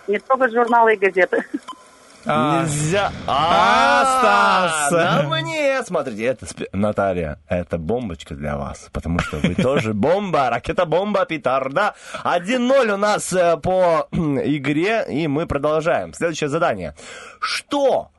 Не 0.08 0.20
трогать 0.20 0.54
журналы 0.54 0.94
и 0.94 0.98
газеты. 0.98 1.44
А, 2.28 2.62
Нельзя. 2.64 3.12
А, 3.28 4.04
Стас. 4.18 4.92
Да 4.92 5.24
мне, 5.30 5.84
смотрите, 5.84 6.24
это 6.26 6.48
Наталья, 6.74 7.40
это 7.48 7.78
бомбочка 7.78 8.34
для 8.36 8.58
вас, 8.58 8.90
потому 8.92 9.20
что 9.20 9.38
вы 9.38 9.54
тоже 9.56 9.94
бомба, 9.96 10.50
ракета-бомба, 10.50 11.26
петарда. 11.26 11.94
1-0 12.24 12.92
у 12.94 12.98
нас 12.98 13.32
э, 13.34 13.58
по 13.58 14.08
игре, 14.12 15.06
и 15.10 15.28
мы 15.28 15.46
продолжаем. 15.46 16.14
Следующее 16.14 16.50
задание. 16.50 16.96
Что 17.40 18.10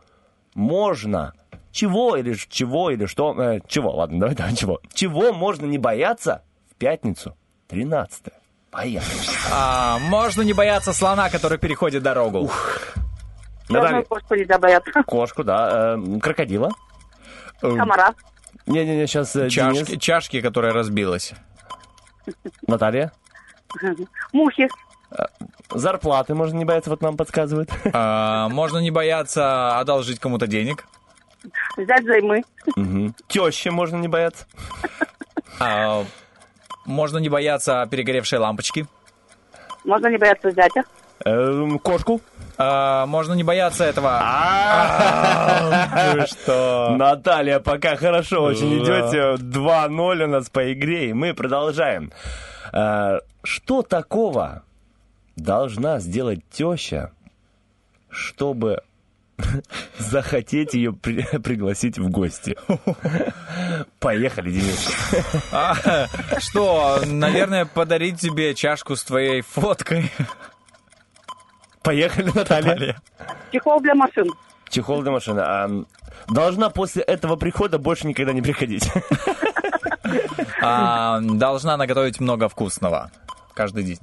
можно, 0.54 1.32
чего 1.72 2.16
или 2.16 2.34
чего 2.48 2.90
или 2.90 3.06
что, 3.06 3.34
э, 3.40 3.60
чего, 3.66 3.90
ладно, 3.96 4.20
давай, 4.20 4.34
давай, 4.36 4.54
чего. 4.54 4.80
Чего 4.94 5.32
можно 5.32 5.66
не 5.66 5.78
бояться 5.78 6.42
в 6.70 6.76
пятницу 6.76 7.36
13 7.68 8.26
Поехали. 8.70 9.20
а, 9.52 9.98
можно 9.98 10.42
не 10.42 10.52
бояться 10.52 10.92
слона, 10.92 11.30
который 11.30 11.58
переходит 11.58 12.02
дорогу. 12.02 12.50
Черную 12.50 13.05
Наталья, 13.68 14.02
кошку 14.02 14.34
нельзя 14.34 14.58
бояться. 14.58 15.02
кошку, 15.06 15.44
да, 15.44 15.96
э, 15.96 16.18
крокодила. 16.20 16.70
Комара. 17.60 18.14
Не-не-не, 18.66 19.06
сейчас 19.06 19.32
Чашки, 19.50 19.96
чашки, 19.96 20.40
которая 20.40 20.72
разбилась. 20.72 21.32
Наталья. 22.66 23.12
Мухи. 24.32 24.68
Зарплаты 25.70 26.34
можно 26.34 26.56
не 26.56 26.64
бояться, 26.64 26.90
вот 26.90 27.00
нам 27.00 27.16
подсказывают. 27.16 27.70
А, 27.92 28.48
можно 28.48 28.78
не 28.78 28.90
бояться 28.90 29.78
одолжить 29.78 30.18
кому-то 30.18 30.46
денег. 30.46 30.86
Взять 31.76 32.04
займы. 32.04 32.42
Тещи 33.28 33.68
можно 33.68 33.96
не 33.96 34.08
бояться. 34.08 34.46
А, 35.60 36.04
можно 36.84 37.18
не 37.18 37.28
бояться 37.28 37.86
перегоревшей 37.90 38.38
лампочки. 38.38 38.86
Можно 39.84 40.08
не 40.08 40.18
бояться 40.18 40.50
зятя. 40.50 40.82
Эм, 41.24 41.78
Кошку. 41.78 42.20
А, 42.58 43.06
можно 43.06 43.34
не 43.34 43.42
бояться 43.42 43.84
этого. 43.84 44.18
Ты 46.14 46.26
что? 46.26 46.94
Наталья, 46.98 47.60
пока 47.60 47.96
хорошо 47.96 48.42
очень 48.42 48.78
идете. 48.78 49.42
2-0 49.42 50.22
у 50.22 50.26
нас 50.26 50.48
по 50.50 50.72
игре, 50.72 51.10
и 51.10 51.12
мы 51.12 51.34
продолжаем. 51.34 52.12
Что 52.72 53.82
такого 53.82 54.62
должна 55.36 55.98
сделать 56.00 56.40
теща, 56.50 57.12
чтобы 58.10 58.80
захотеть 59.98 60.74
ее 60.74 60.92
при- 60.92 61.22
пригласить 61.38 61.98
в 61.98 62.08
гости? 62.10 62.56
Поехали, 64.00 64.50
Денис. 64.50 64.90
А, 65.52 65.74
что, 66.38 67.00
наверное, 67.04 67.66
подарить 67.66 68.18
тебе 68.20 68.54
чашку 68.54 68.96
с 68.96 69.04
твоей 69.04 69.42
фоткой. 69.42 70.10
Поехали, 71.86 72.30
Наталья. 72.34 72.96
Чехол 73.52 73.80
для 73.80 73.94
машин. 73.94 74.26
Чехол 74.68 75.02
для 75.02 75.12
машины. 75.12 75.38
А, 75.40 75.70
должна 76.28 76.68
после 76.68 77.02
этого 77.02 77.36
прихода 77.36 77.78
больше 77.78 78.08
никогда 78.08 78.32
не 78.32 78.42
приходить. 78.42 78.90
А, 80.62 81.20
должна 81.20 81.76
наготовить 81.76 82.18
много 82.20 82.48
вкусного 82.48 83.10
каждый 83.54 83.84
день. 83.84 83.98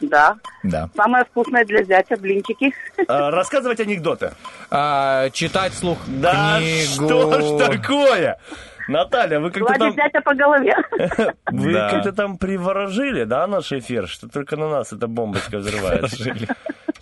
Да. 0.00 0.36
Да. 0.62 0.90
Самое 0.96 1.24
вкусное 1.24 1.64
для 1.64 1.82
зятя 1.84 2.16
блинчики. 2.16 2.72
А, 3.08 3.30
Рассказывать 3.30 3.80
анекдоты. 3.80 4.32
А, 4.70 5.30
читать 5.30 5.72
вслух 5.72 5.98
Да 6.06 6.58
книгу. 6.58 7.08
что 7.08 7.40
ж 7.40 7.68
такое? 7.68 8.38
Наталья, 8.88 9.38
вы 9.40 9.50
как-то 9.50 9.74
там, 9.74 9.94
зятя 9.94 10.20
по 10.20 10.34
голове. 10.34 10.74
вы 11.50 11.72
Да. 11.72 11.90
как-то 11.90 12.12
там 12.12 12.36
приворожили, 12.36 13.24
да, 13.24 13.46
наш 13.46 13.72
эфир, 13.72 14.08
что 14.08 14.28
только 14.28 14.56
на 14.56 14.68
нас 14.68 14.92
эта 14.92 15.06
бомбочка 15.06 15.58
взрывается. 15.58 16.34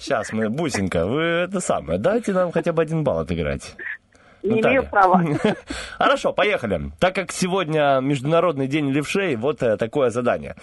Сейчас 0.00 0.32
мы, 0.32 0.48
Бусенька, 0.48 1.06
вы 1.06 1.22
это 1.22 1.60
самое, 1.60 1.98
дайте 1.98 2.32
нам 2.32 2.50
хотя 2.52 2.72
бы 2.72 2.82
один 2.82 3.04
балл 3.04 3.18
отыграть. 3.20 3.74
Не 4.42 4.56
Наталья. 4.56 4.78
имею 4.78 4.90
права. 4.90 5.22
Хорошо, 5.98 6.32
поехали. 6.32 6.90
Так 6.98 7.14
как 7.14 7.30
сегодня 7.30 8.00
Международный 8.00 8.66
день 8.66 8.90
левшей, 8.90 9.36
вот 9.36 9.62
э, 9.62 9.76
такое 9.76 10.08
задание. 10.08 10.56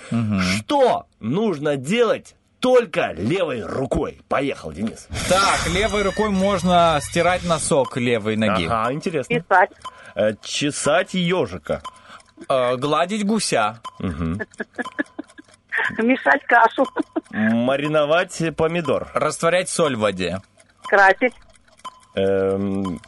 Что 0.57 1.05
нужно 1.19 1.77
делать 1.77 2.35
только 2.59 3.11
левой 3.11 3.61
рукой? 3.61 4.21
Поехал, 4.27 4.71
Денис. 4.71 5.07
Так, 5.29 5.69
левой 5.71 6.01
рукой 6.01 6.29
можно 6.29 6.97
стирать 7.03 7.45
носок 7.45 7.97
левой 7.97 8.35
ноги. 8.35 8.65
Ага, 8.65 8.91
интересно. 8.93 9.39
Писать. 9.39 9.69
Э, 10.15 10.33
Чесать 10.41 11.13
ежика. 11.13 11.83
А, 12.49 12.75
гладить 12.77 13.25
гуся. 13.27 13.79
Мешать 15.97 16.43
кашу. 16.45 16.85
Мариновать 17.31 18.41
помидор. 18.55 19.09
Растворять 19.13 19.69
соль 19.69 19.95
в 19.95 19.99
воде. 19.99 20.41
Красить. 20.83 21.33
Эм, 22.15 22.99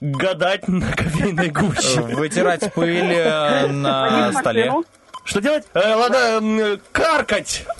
гадать 0.00 0.68
на 0.68 0.92
кофейной 0.92 1.48
гуще. 1.50 2.00
Вытирать 2.00 2.72
пыль 2.74 3.12
э, 3.12 3.66
на 3.66 4.32
столе. 4.32 4.66
машину. 4.66 4.84
Что 5.26 5.40
делать? 5.40 5.64
Э, 5.74 5.94
ладно, 5.94 6.16
эм, 6.16 6.80
каркать. 6.92 7.66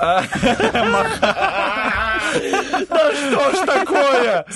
Да 2.88 3.12
что 3.14 3.50
ж 3.52 3.66
такое? 3.66 4.46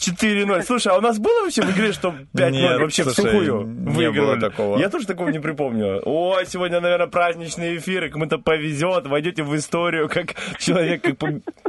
4-0. 0.00 0.62
Слушай, 0.64 0.92
а 0.92 0.98
у 0.98 1.00
нас 1.00 1.18
было 1.18 1.42
вообще 1.44 1.62
в 1.62 1.70
игре, 1.70 1.92
что 1.92 2.08
5-0 2.34 2.50
Нет, 2.50 2.80
вообще 2.80 3.04
в 3.04 3.10
сухую 3.12 3.64
было 3.64 4.38
такого. 4.38 4.78
Я 4.78 4.90
тоже 4.90 5.06
такого 5.06 5.28
не 5.28 5.38
припомню. 5.38 6.02
Ой, 6.04 6.44
сегодня, 6.46 6.80
наверное, 6.80 7.06
праздничный 7.06 7.78
эфир, 7.78 8.04
и 8.04 8.08
кому-то 8.10 8.38
повезет, 8.38 9.06
войдете 9.06 9.42
в 9.44 9.56
историю 9.56 10.08
как 10.08 10.34
человек, 10.58 11.02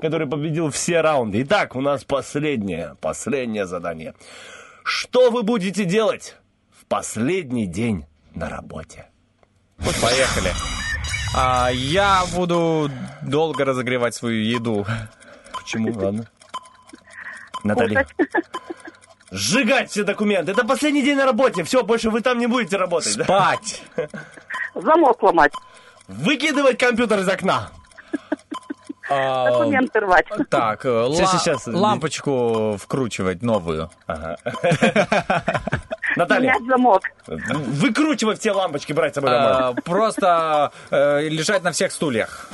который 0.01 0.27
победил 0.27 0.71
все 0.71 1.01
раунды. 1.01 1.43
Итак, 1.43 1.75
у 1.75 1.81
нас 1.81 2.03
последнее, 2.03 2.97
последнее 2.99 3.65
задание. 3.67 4.15
Что 4.83 5.29
вы 5.29 5.43
будете 5.43 5.85
делать 5.85 6.35
в 6.77 6.85
последний 6.85 7.67
день 7.67 8.05
на 8.33 8.49
работе? 8.49 9.05
Поехали. 9.77 10.51
А, 11.35 11.69
я 11.71 12.23
буду 12.33 12.89
долго 13.21 13.65
разогревать 13.65 14.15
свою 14.15 14.41
еду. 14.43 14.85
Почему? 15.53 15.91
Ладно. 15.93 16.25
Наталья. 17.63 18.07
Сжигать 19.31 19.89
все 19.91 20.03
документы. 20.03 20.51
Это 20.51 20.63
последний 20.65 21.01
день 21.03 21.17
на 21.17 21.25
работе. 21.25 21.63
Все, 21.63 21.83
больше 21.83 22.09
вы 22.09 22.21
там 22.21 22.37
не 22.39 22.47
будете 22.47 22.77
работать. 22.77 23.17
да? 23.17 23.23
Спать. 23.25 23.83
Замок 24.75 25.21
ломать. 25.23 25.53
Выкидывать 26.07 26.77
компьютер 26.77 27.19
из 27.19 27.27
окна. 27.27 27.69
А, 29.09 29.49
Документы 29.59 29.99
рвать. 29.99 30.27
Так, 30.49 30.85
э, 30.85 30.89
ла- 30.89 31.15
Сейчас, 31.15 31.41
сейчас. 31.43 31.67
лампочку 31.67 32.77
вкручивать 32.79 33.41
новую. 33.41 33.89
Наталья, 36.15 36.53
Менять 36.53 36.67
замок. 36.67 37.01
выкручивать 37.27 38.39
все 38.39 38.51
лампочки, 38.51 38.93
брать 38.93 39.13
с 39.13 39.15
собой 39.15 39.31
домой. 39.31 39.51
А, 39.51 39.73
Просто 39.83 40.71
э, 40.91 41.27
лежать 41.27 41.63
на 41.63 41.71
всех 41.71 41.91
стульях. 41.91 42.49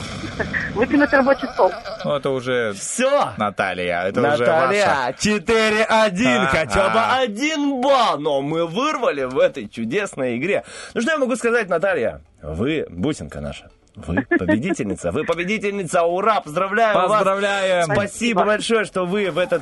Выкинуть 0.73 1.11
рабочий 1.13 1.47
стол. 1.53 1.71
Ну, 2.05 2.15
Это 2.15 2.29
уже 2.29 2.73
Все. 2.73 3.29
Наталья, 3.37 4.03
это 4.03 4.19
уже 4.21 4.29
ваша. 4.45 4.45
Наталья, 4.45 5.15
4-1, 5.19 5.85
Ага. 5.87 6.47
хотя 6.47 6.89
бы 6.89 6.99
один 7.21 7.81
балл, 7.81 8.17
но 8.19 8.41
мы 8.41 8.65
вырвали 8.65 9.23
в 9.25 9.37
этой 9.37 9.67
чудесной 9.67 10.37
игре. 10.37 10.63
Ну 10.93 11.01
что 11.01 11.11
я 11.11 11.17
могу 11.17 11.35
сказать, 11.35 11.69
Наталья? 11.69 12.21
Вы, 12.41 12.87
бусинка 12.89 13.41
наша, 13.41 13.69
вы 13.95 14.23
победительница, 14.23 15.11
вы 15.11 15.25
победительница, 15.25 16.03
ура, 16.03 16.41
поздравляю 16.41 16.95
вас. 16.97 17.11
Поздравляем. 17.11 17.83
Спасибо 17.83 18.01
Спасибо. 18.07 18.45
большое, 18.45 18.85
что 18.85 19.05
вы 19.05 19.29
в 19.29 19.37
этот 19.37 19.61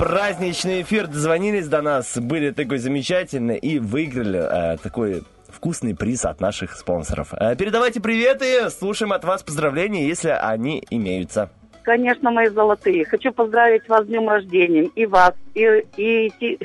праздничный 0.00 0.80
эфир 0.80 1.06
дозвонились 1.06 1.68
до 1.68 1.82
нас, 1.82 2.16
были 2.16 2.52
такой 2.52 2.78
замечательный 2.78 3.58
и 3.58 3.78
выиграли 3.78 4.40
э, 4.40 4.78
такой 4.78 5.24
вкусный 5.46 5.94
приз 5.94 6.24
от 6.24 6.40
наших 6.40 6.72
спонсоров. 6.72 7.34
Э, 7.34 7.54
передавайте 7.54 8.00
приветы, 8.00 8.70
слушаем 8.70 9.12
от 9.12 9.24
вас 9.24 9.42
поздравления, 9.42 10.08
если 10.08 10.30
они 10.30 10.82
имеются. 10.88 11.50
Конечно, 11.82 12.30
мои 12.30 12.48
золотые. 12.48 13.04
Хочу 13.04 13.30
поздравить 13.30 13.86
вас 13.90 14.04
с 14.04 14.06
днем 14.06 14.26
рождения. 14.26 14.84
И 14.84 15.04
вас, 15.04 15.34
и, 15.54 15.84
и, 15.98 16.32
ти- 16.40 16.58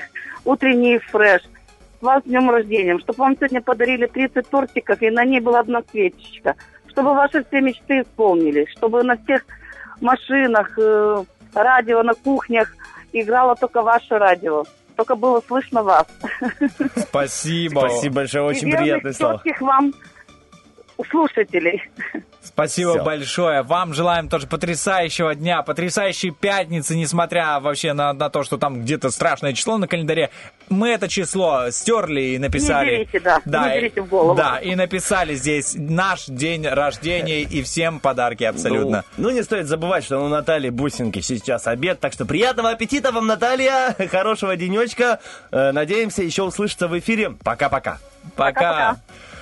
утренний 0.46 1.00
фреш. 1.00 1.42
С 2.00 2.02
вас 2.02 2.24
с 2.24 2.28
днем 2.28 2.50
рождения. 2.50 2.98
Чтобы 3.00 3.18
вам 3.18 3.36
сегодня 3.36 3.62
подарили 3.62 4.06
30 4.06 4.50
тортиков, 4.50 5.02
и 5.02 5.10
на 5.10 5.26
ней 5.26 5.42
была 5.42 5.60
одна 5.60 5.82
свечечка. 5.92 6.56
Чтобы 6.88 7.14
ваши 7.14 7.44
все 7.44 7.60
мечты 7.60 8.04
исполнились. 8.04 8.70
Чтобы 8.78 9.04
на 9.04 9.18
всех 9.18 9.46
машинах, 10.00 10.80
э, 10.80 11.24
радио 11.54 12.02
на 12.02 12.14
кухнях, 12.14 12.74
играло 13.22 13.55
только 13.55 13.82
ваше 13.82 14.18
радио. 14.18 14.63
Только 14.95 15.16
было 15.16 15.41
слышно 15.45 15.84
вас. 15.84 16.07
Спасибо. 16.95 17.80
Спасибо 17.80 18.16
большое, 18.16 18.45
очень 18.45 18.70
И 18.70 18.72
верных, 18.72 19.01
приятные 19.01 19.13
вам 20.98 21.08
слушателей. 21.10 21.84
Спасибо 22.43 22.91
Всё. 22.93 23.04
большое. 23.04 23.64
Вам 23.64 23.93
желаем 23.93 24.30
тоже 24.30 24.46
потрясающего 24.48 25.34
дня, 25.34 25.62
потрясающей 25.64 26.30
пятницы, 26.32 26.96
несмотря 26.96 27.60
вообще 27.60 27.93
на, 27.93 28.14
на 28.14 28.30
то, 28.30 28.43
что 28.43 28.58
там 28.58 28.82
где-то 28.82 29.10
страшное 29.10 29.54
число 29.54 29.78
на 29.78 29.88
календаре. 29.88 30.30
Мы 30.70 30.89
это 30.89 31.08
число 31.08 31.72
стерли 31.72 32.22
и 32.22 32.38
написали. 32.38 32.91
Не 32.91 32.98
берите, 33.06 33.20
да, 33.46 33.70
не 33.70 33.78
и- 33.78 33.82
берите 33.82 34.02
в 34.02 34.08
голову. 34.08 34.36
Да, 34.36 34.60
и 34.60 34.76
написали 34.76 35.34
здесь 35.36 35.74
наш 35.76 36.26
день 36.26 36.68
рождения 36.68 37.41
и 37.41 37.64
всем 37.64 38.00
подарки 38.00 38.43
абсолютно. 38.43 39.04
Ну, 39.18 39.30
ну, 39.30 39.36
не 39.36 39.43
стоит 39.43 39.66
забывать, 39.68 40.04
что 40.06 40.20
у 40.20 40.28
Натальи 40.28 40.70
Бусинки 40.70 41.20
сейчас 41.22 41.66
обед, 41.68 42.00
так 42.00 42.14
что 42.14 42.26
приятного 42.26 42.70
аппетита 42.70 43.12
вам, 43.12 43.26
Наталья, 43.28 43.96
хорошего 44.12 44.56
денечка. 44.56 45.20
Э, 45.52 45.72
Надеемся 45.72 46.22
еще 46.22 46.43
услышаться 46.43 46.88
в 46.88 46.98
эфире. 47.00 47.32
Пока-пока. 47.43 47.98
Пока. 48.36 48.54
Пока-пока. 48.62 48.98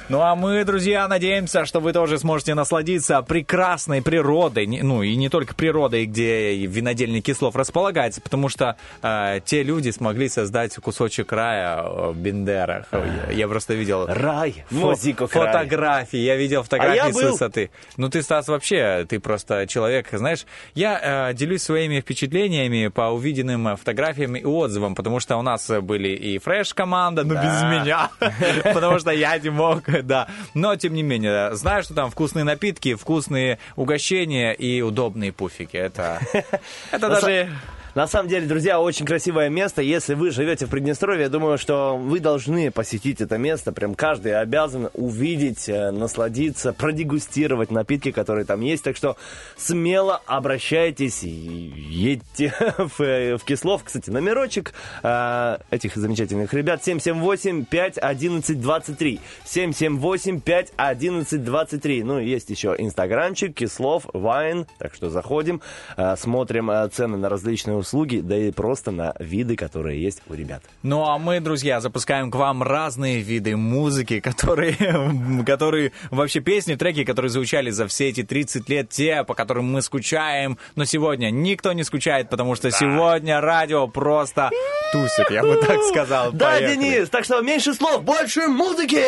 Ну 0.09 0.19
а 0.21 0.35
мы, 0.35 0.63
друзья, 0.65 1.07
надеемся, 1.07 1.65
что 1.65 1.79
вы 1.79 1.93
тоже 1.93 2.19
сможете 2.19 2.53
насладиться 2.55 3.21
прекрасной 3.21 4.01
природой, 4.01 4.67
ну 4.67 5.01
и 5.01 5.15
не 5.15 5.29
только 5.29 5.55
природой, 5.55 6.05
где 6.05 6.51
и 6.53 6.67
винодельня 6.67 7.21
Кислов 7.21 7.55
располагается, 7.55 8.19
потому 8.19 8.49
что 8.49 8.75
э, 9.01 9.39
те 9.45 9.63
люди 9.63 9.91
смогли 9.91 10.27
создать 10.27 10.75
кусочек 10.75 11.31
рая 11.31 11.81
э, 11.81 12.11
в 12.11 12.17
Бендерах. 12.17 12.87
Я, 13.31 13.47
просто 13.47 13.75
видел 13.75 14.05
Рай, 14.07 14.65
фо- 14.69 14.75
музыку 14.75 15.27
край. 15.27 15.47
фотографии, 15.47 16.19
я 16.19 16.35
видел 16.35 16.63
фотографии 16.63 16.99
А 16.99 17.05
я 17.07 17.11
с 17.13 17.15
был. 17.15 17.31
высоты. 17.31 17.71
Ну 17.95 18.09
ты, 18.09 18.21
Стас, 18.21 18.49
вообще, 18.49 19.05
ты 19.07 19.21
просто 19.21 19.67
человек, 19.67 20.09
знаешь, 20.11 20.45
я 20.75 21.29
э, 21.29 21.33
делюсь 21.33 21.63
своими 21.63 22.01
впечатлениями 22.01 22.89
по 22.89 23.03
увиденным 23.03 23.69
э, 23.69 23.75
фотографиям 23.77 24.35
и 24.35 24.43
отзывам, 24.43 24.95
потому 24.95 25.21
что 25.21 25.37
у 25.37 25.41
нас 25.41 25.69
э, 25.69 25.79
были 25.79 26.09
и 26.09 26.37
фреш-команда, 26.39 27.23
но 27.23 27.35
без 27.35 27.63
меня, 27.63 28.09
потому 28.73 28.99
что 28.99 29.11
я 29.11 29.37
не 29.39 29.49
мог, 29.49 29.81
да. 30.03 30.27
Но, 30.53 30.75
тем 30.75 30.93
не 30.93 31.03
менее, 31.03 31.55
знаю, 31.55 31.83
что 31.83 31.93
там 31.93 32.09
вкусные 32.09 32.43
напитки, 32.43 32.95
вкусные 32.95 33.59
угощения 33.75 34.53
и 34.53 34.81
удобные 34.81 35.31
пуфики. 35.31 35.77
Это, 35.77 36.19
это 36.91 37.09
даже... 37.09 37.49
На 37.95 38.07
самом 38.07 38.27
деле, 38.27 38.45
друзья, 38.47 38.81
очень 38.81 39.05
красивое 39.05 39.49
место. 39.49 39.83
Если 39.83 40.15
вы 40.15 40.31
живете 40.31 40.65
в 40.65 40.69
Приднестровье, 40.69 41.25
я 41.25 41.29
думаю, 41.29 41.59
что 41.59 41.95
вы 41.95 42.19
должны 42.19 42.71
посетить 42.71 43.21
это 43.21 43.37
место. 43.37 43.71
Прям 43.71 43.93
каждый 43.93 44.35
обязан 44.35 44.89
увидеть, 44.95 45.69
э, 45.69 45.91
насладиться, 45.91 46.73
продегустировать 46.73 47.69
напитки, 47.69 48.11
которые 48.11 48.45
там 48.45 48.61
есть. 48.61 48.83
Так 48.83 48.97
что 48.97 49.15
смело 49.57 50.19
обращайтесь 50.25 51.23
и 51.23 51.29
едьте 51.29 52.51
в, 52.79 52.99
э, 52.99 53.37
в 53.37 53.43
Кислов. 53.43 53.83
Кстати, 53.83 54.09
номерочек 54.09 54.73
э, 55.03 55.57
этих 55.69 55.95
замечательных 55.95 56.51
ребят 56.55 56.81
778-511-23. 56.81 59.19
778-511-23. 59.45 62.03
Ну, 62.03 62.19
и 62.19 62.27
есть 62.27 62.49
еще 62.49 62.73
инстаграмчик 62.75 63.53
Кислов 63.53 64.07
Вайн. 64.13 64.65
Так 64.79 64.95
что 64.95 65.11
заходим, 65.11 65.61
э, 65.95 66.15
смотрим 66.17 66.71
э, 66.71 66.89
цены 66.89 67.17
на 67.17 67.29
различные 67.29 67.82
услуги, 67.83 68.21
да 68.23 68.35
и 68.35 68.51
просто 68.51 68.91
на 68.91 69.13
виды, 69.19 69.55
которые 69.55 70.01
есть 70.01 70.21
у 70.27 70.33
ребят. 70.33 70.63
Ну 70.81 71.05
а 71.05 71.17
мы, 71.19 71.39
друзья, 71.39 71.79
запускаем 71.79 72.31
к 72.31 72.35
вам 72.35 72.63
разные 72.63 73.21
виды 73.21 73.55
музыки, 73.55 74.19
которые, 74.19 74.75
которые 75.45 75.91
вообще 76.09 76.39
песни, 76.39 76.75
треки, 76.75 77.03
которые 77.03 77.29
звучали 77.29 77.69
за 77.69 77.87
все 77.87 78.09
эти 78.09 78.23
30 78.23 78.69
лет, 78.69 78.89
те, 78.89 79.23
по 79.23 79.33
которым 79.35 79.71
мы 79.71 79.81
скучаем. 79.81 80.57
Но 80.75 80.85
сегодня 80.85 81.29
никто 81.29 81.73
не 81.73 81.83
скучает, 81.83 82.29
потому 82.29 82.55
что 82.55 82.71
сегодня 82.71 83.41
радио 83.41 83.87
просто 83.87 84.49
тусит, 84.91 85.29
я 85.29 85.43
бы 85.43 85.55
так 85.57 85.81
сказал. 85.83 86.31
Да, 86.31 86.51
Поехали. 86.51 86.75
Денис, 86.75 87.09
так 87.09 87.25
что 87.25 87.41
меньше 87.41 87.73
слов, 87.73 88.03
больше 88.03 88.47
музыки! 88.47 89.03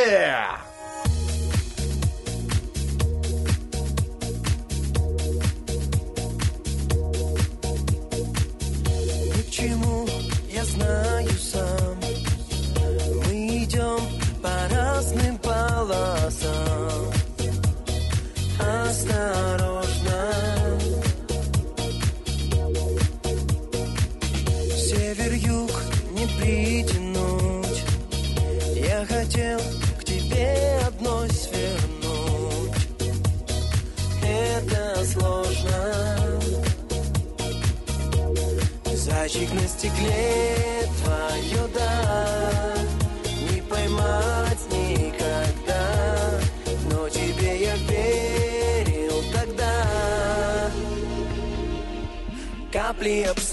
Ни 9.56 9.58
к 9.58 9.62
чему, 9.62 10.06
я 10.50 10.66
знаю 10.66 11.30
сам. 11.40 11.98
Мы 13.26 13.64
идем 13.64 14.00
по 14.42 14.68
разным 14.70 15.38
полосам. 15.38 17.14
Осторожно 18.60 19.85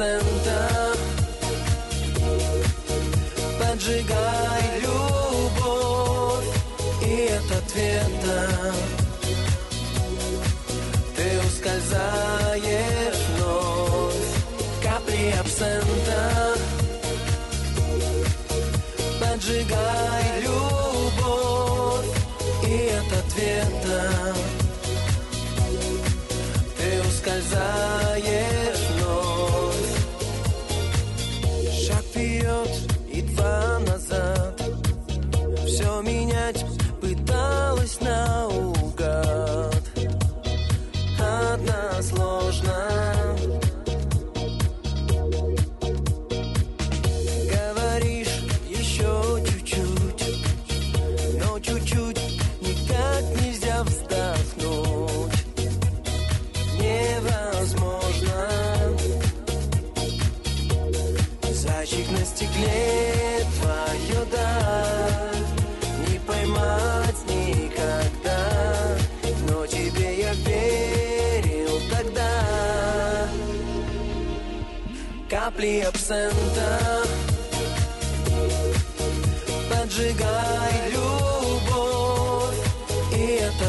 center. 0.03 0.82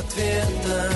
ответа 0.02 0.91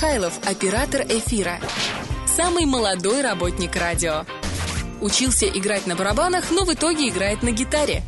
Михайлов, 0.00 0.38
оператор 0.46 1.00
эфира. 1.08 1.58
Самый 2.24 2.66
молодой 2.66 3.20
работник 3.20 3.74
радио. 3.74 4.24
Учился 5.00 5.46
играть 5.48 5.88
на 5.88 5.96
барабанах, 5.96 6.52
но 6.52 6.64
в 6.64 6.72
итоге 6.72 7.08
играет 7.08 7.42
на 7.42 7.50
гитаре. 7.50 8.04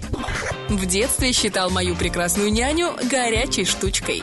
В 0.69 0.87
детстве 0.87 1.33
считал 1.33 1.69
мою 1.69 1.97
прекрасную 1.97 2.53
няню 2.53 2.93
горячей 3.11 3.65
штучкой. 3.65 4.23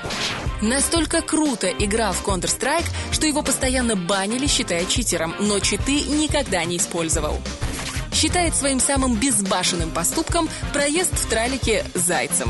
Настолько 0.61 1.21
круто 1.21 1.67
играл 1.67 2.13
в 2.13 2.25
Counter-Strike, 2.25 2.85
что 3.11 3.27
его 3.27 3.43
постоянно 3.43 3.97
банили, 3.97 4.47
считая 4.47 4.85
читером, 4.85 5.35
но 5.37 5.59
читы 5.59 6.03
никогда 6.03 6.63
не 6.63 6.77
использовал. 6.77 7.37
Считает 8.13 8.55
своим 8.55 8.79
самым 8.79 9.15
безбашенным 9.15 9.91
поступком 9.91 10.47
проезд 10.71 11.13
в 11.13 11.29
тралике 11.29 11.83
«зайцем». 11.95 12.49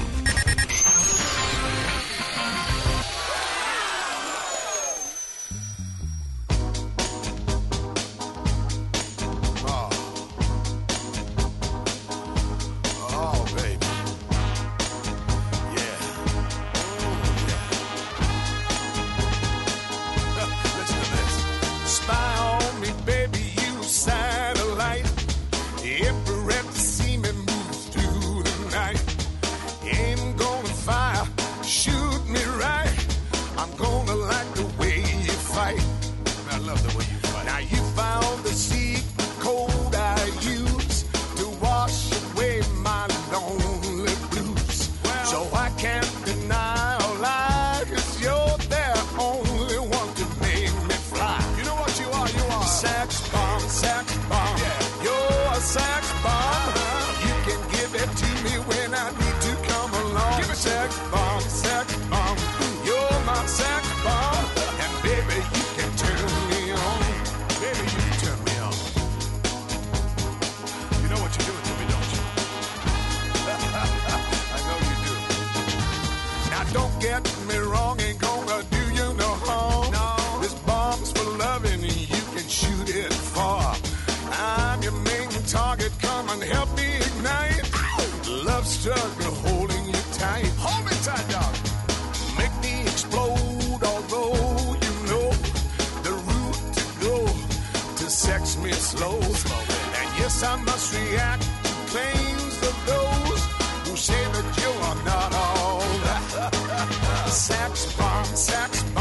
Sex 107.29 107.93
bomb, 107.97 108.25
sex 108.35 108.83
bomb. 108.93 108.96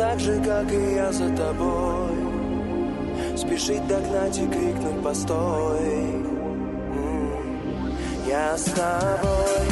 так 0.00 0.18
же, 0.18 0.42
как 0.42 0.72
и 0.72 0.94
я 0.94 1.12
за 1.12 1.28
тобой. 1.36 2.16
Спешить 3.36 3.86
догнать 3.86 4.38
и 4.38 4.46
крикнуть 4.46 5.02
«Постой!» 5.04 6.24
Я 8.26 8.56
с 8.56 8.64
тобой. 8.64 9.66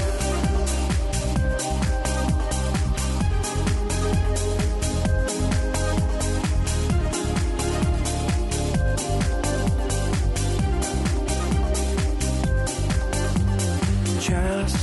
Час 14.20 14.74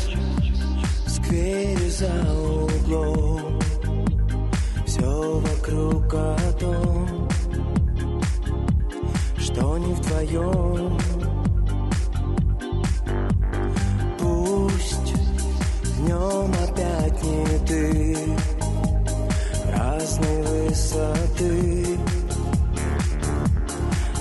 в 1.05 1.09
сквере 1.11 1.89
зал 1.91 2.44
только 6.15 6.35
о 6.35 6.51
том, 6.53 7.27
что 9.37 9.77
не 9.77 9.93
вдвоем. 9.93 10.97
Пусть 14.19 15.13
днем 15.97 16.53
опять 16.63 17.23
не 17.23 17.59
ты, 17.67 18.17
разной 19.73 20.69
высоты 20.69 21.97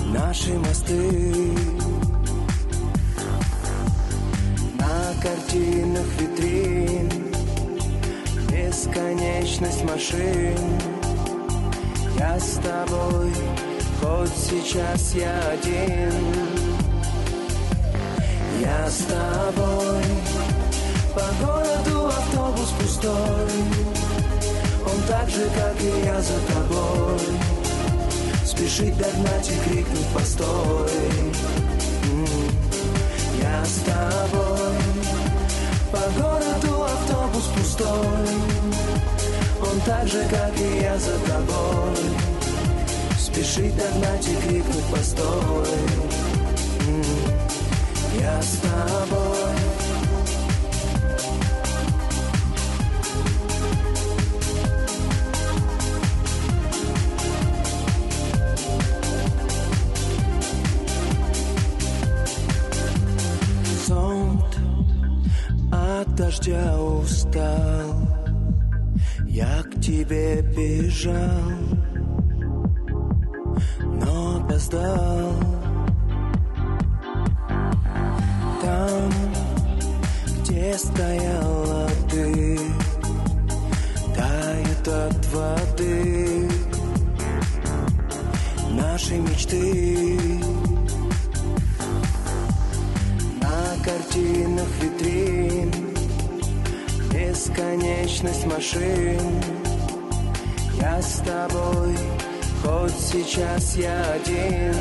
наши 0.07 0.53
мосты. 0.59 1.51
На 4.79 5.21
картинах 5.21 6.05
витрин 6.19 7.09
бесконечность 8.49 9.83
машин. 9.83 10.84
Я 12.35 12.41
с 12.41 12.55
тобой, 12.55 13.33
хоть 14.01 14.37
сейчас 14.37 15.13
я 15.13 15.39
один. 15.53 16.11
Я 18.59 18.89
с 18.89 19.05
тобой, 19.05 20.03
по 21.13 21.45
городу 21.45 22.07
автобус 22.07 22.73
пустой. 22.77 23.13
Он 24.85 25.01
так 25.07 25.29
же, 25.29 25.49
как 25.55 25.81
и 25.81 26.05
я 26.05 26.21
за 26.21 26.37
тобой. 26.53 27.19
Спешить 28.43 28.97
догнать 28.97 29.49
и 29.49 29.69
крикнуть 29.69 30.07
постой. 30.13 30.91
Я 33.41 33.63
с 33.63 33.75
тобой, 33.85 34.75
по 35.89 36.21
городу 36.21 36.83
автобус 36.83 37.45
пустой. 37.55 39.14
Он 39.61 39.79
так 39.85 40.07
же, 40.07 40.23
как 40.29 40.57
и 40.59 40.81
я 40.81 40.97
за 40.97 41.17
тобой. 41.19 41.95
Спешить 43.17 43.75
догнать 43.75 44.27
и 44.27 44.35
крикнуть 44.47 44.85
постой. 44.85 45.67
Я 48.19 48.41
с 48.41 48.57
тобой. 48.57 49.35
Зонт 63.87 64.57
от 65.71 66.15
дождя 66.15 66.81
устал 66.81 68.24
я 69.35 69.63
к 69.63 69.81
тебе 69.81 70.41
бежал, 70.41 71.51
но 73.81 74.37
опоздал. 74.37 75.33
Там, 78.61 79.11
где 80.39 80.77
стояла 80.77 81.89
ты, 82.09 82.57
тает 84.15 84.87
от 84.87 85.33
воды 85.33 86.49
наши 88.71 89.15
мечты. 89.17 90.17
На 93.41 93.83
картинах 93.83 94.69
витрин 94.81 95.84
бесконечность 97.35 98.45
машин. 98.45 99.19
Я 100.79 101.01
с 101.01 101.19
тобой, 101.19 101.97
хоть 102.63 102.97
сейчас 102.97 103.75
я 103.75 104.13
один. 104.13 104.73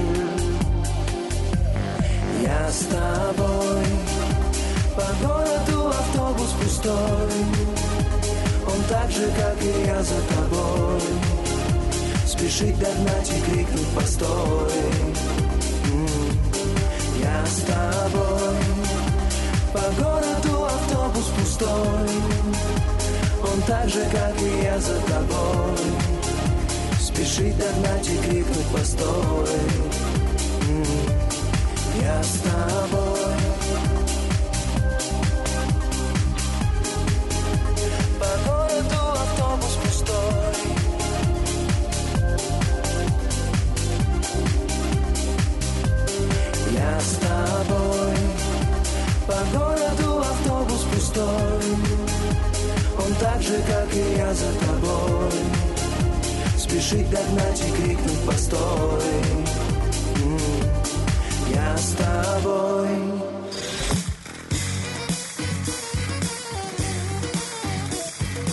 Я 2.42 2.70
с 2.70 2.86
тобой, 2.86 3.84
по 4.94 5.26
городу 5.26 5.88
автобус 5.88 6.50
пустой. 6.62 7.32
Он 8.66 8.84
так 8.88 9.10
же, 9.10 9.26
как 9.36 9.56
и 9.60 9.86
я 9.86 10.00
за 10.02 10.20
тобой. 10.22 11.00
Спешить 12.24 12.78
догнать 12.78 13.32
и 13.36 13.50
крикнуть 13.50 13.88
постой. 13.96 14.70
Я 17.20 17.46
с 17.46 17.62
тобой, 17.62 18.53
по 19.74 19.80
городу 20.00 20.66
автобус 20.66 21.24
пустой. 21.36 22.08
Он 23.42 23.60
так 23.66 23.88
же, 23.88 24.04
как 24.12 24.40
и 24.40 24.62
я 24.62 24.78
за 24.78 25.00
тобой. 25.00 25.76
Спешить 27.00 27.58
догнать 27.58 28.08
и 28.08 28.18
крикнуть 28.18 28.66
постой. 28.72 29.48
Я 32.00 32.22
с 32.22 32.38
тобой 32.38 33.53
По 49.26 49.58
городу 49.58 50.18
автобус 50.20 50.82
пустой. 50.92 51.62
Он 52.98 53.14
так 53.14 53.40
же, 53.40 53.58
как 53.66 53.94
и 53.94 54.16
я 54.18 54.34
за 54.34 54.52
тобой. 54.60 55.30
Спешить 56.58 57.08
догнать 57.08 57.62
и 57.66 57.82
крикнуть 57.82 58.26
постой. 58.26 59.02
Я 61.54 61.76
с 61.78 61.94
тобой. 61.94 62.88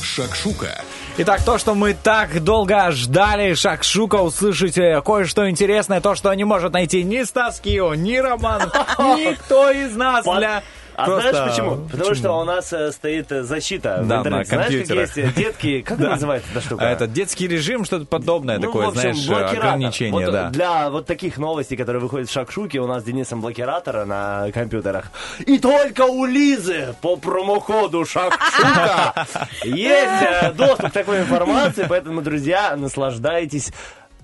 Шакшука. 0.01 0.81
Итак, 1.23 1.43
то, 1.43 1.59
что 1.59 1.75
мы 1.75 1.93
так 1.93 2.43
долго 2.43 2.89
ждали, 2.89 3.53
Шакшука, 3.53 4.15
услышите 4.15 4.99
кое-что 5.05 5.47
интересное, 5.51 6.01
то, 6.01 6.15
что 6.15 6.33
не 6.33 6.45
может 6.45 6.73
найти 6.73 7.03
ни 7.03 7.21
Стас 7.21 7.59
Кио, 7.59 7.93
ни 7.93 8.17
Роман, 8.17 8.71
никто 8.97 9.69
из 9.69 9.95
нас 9.95 10.25
для... 10.25 10.63
А 11.01 11.05
Просто- 11.05 11.29
знаешь 11.31 11.49
почему? 11.51 11.75
Потому 11.91 12.15
что 12.15 12.31
у 12.39 12.43
нас 12.43 12.71
э, 12.73 12.91
стоит 12.91 13.31
э, 13.31 13.43
защита 13.43 13.99
в 14.03 14.07
Да, 14.07 14.17
интернете. 14.19 14.55
на 14.55 14.63
Знаешь, 14.67 14.87
как 14.87 14.97
есть 14.97 15.17
э, 15.17 15.29
детки, 15.35 15.81
как 15.87 15.97
Да. 15.97 16.09
называется 16.11 16.49
эта 16.51 16.61
штука? 16.61 16.85
А 16.87 16.89
это 16.91 17.07
детский 17.07 17.47
режим, 17.47 17.85
что-то 17.85 18.05
подобное 18.05 18.57
Ну, 18.57 18.61
такое, 18.67 18.85
в 18.85 18.89
общем, 18.89 19.01
знаешь, 19.01 19.27
блокиратор. 19.27 19.57
ограничение, 19.59 20.25
Вот 20.25 20.31
да. 20.31 20.49
Для 20.49 20.89
вот 20.89 21.05
таких 21.05 21.37
новостей, 21.37 21.77
которые 21.77 22.01
выходят 22.01 22.29
в 22.29 22.31
Шакшуке, 22.31 22.79
у 22.79 22.87
нас 22.87 23.01
с 23.03 23.05
Денисом 23.05 23.41
блокиратора 23.41 24.05
на 24.05 24.47
компьютерах. 24.53 25.05
И 25.45 25.57
только 25.59 26.01
у 26.01 26.25
Лизы 26.25 26.95
по 27.01 27.15
промокоду 27.17 28.05
Шакшука 28.05 29.27
есть 29.63 30.55
доступ 30.55 30.89
к 30.89 30.93
такой 30.93 31.19
информации, 31.21 31.85
поэтому, 31.87 32.21
друзья, 32.21 32.75
наслаждайтесь. 32.75 33.71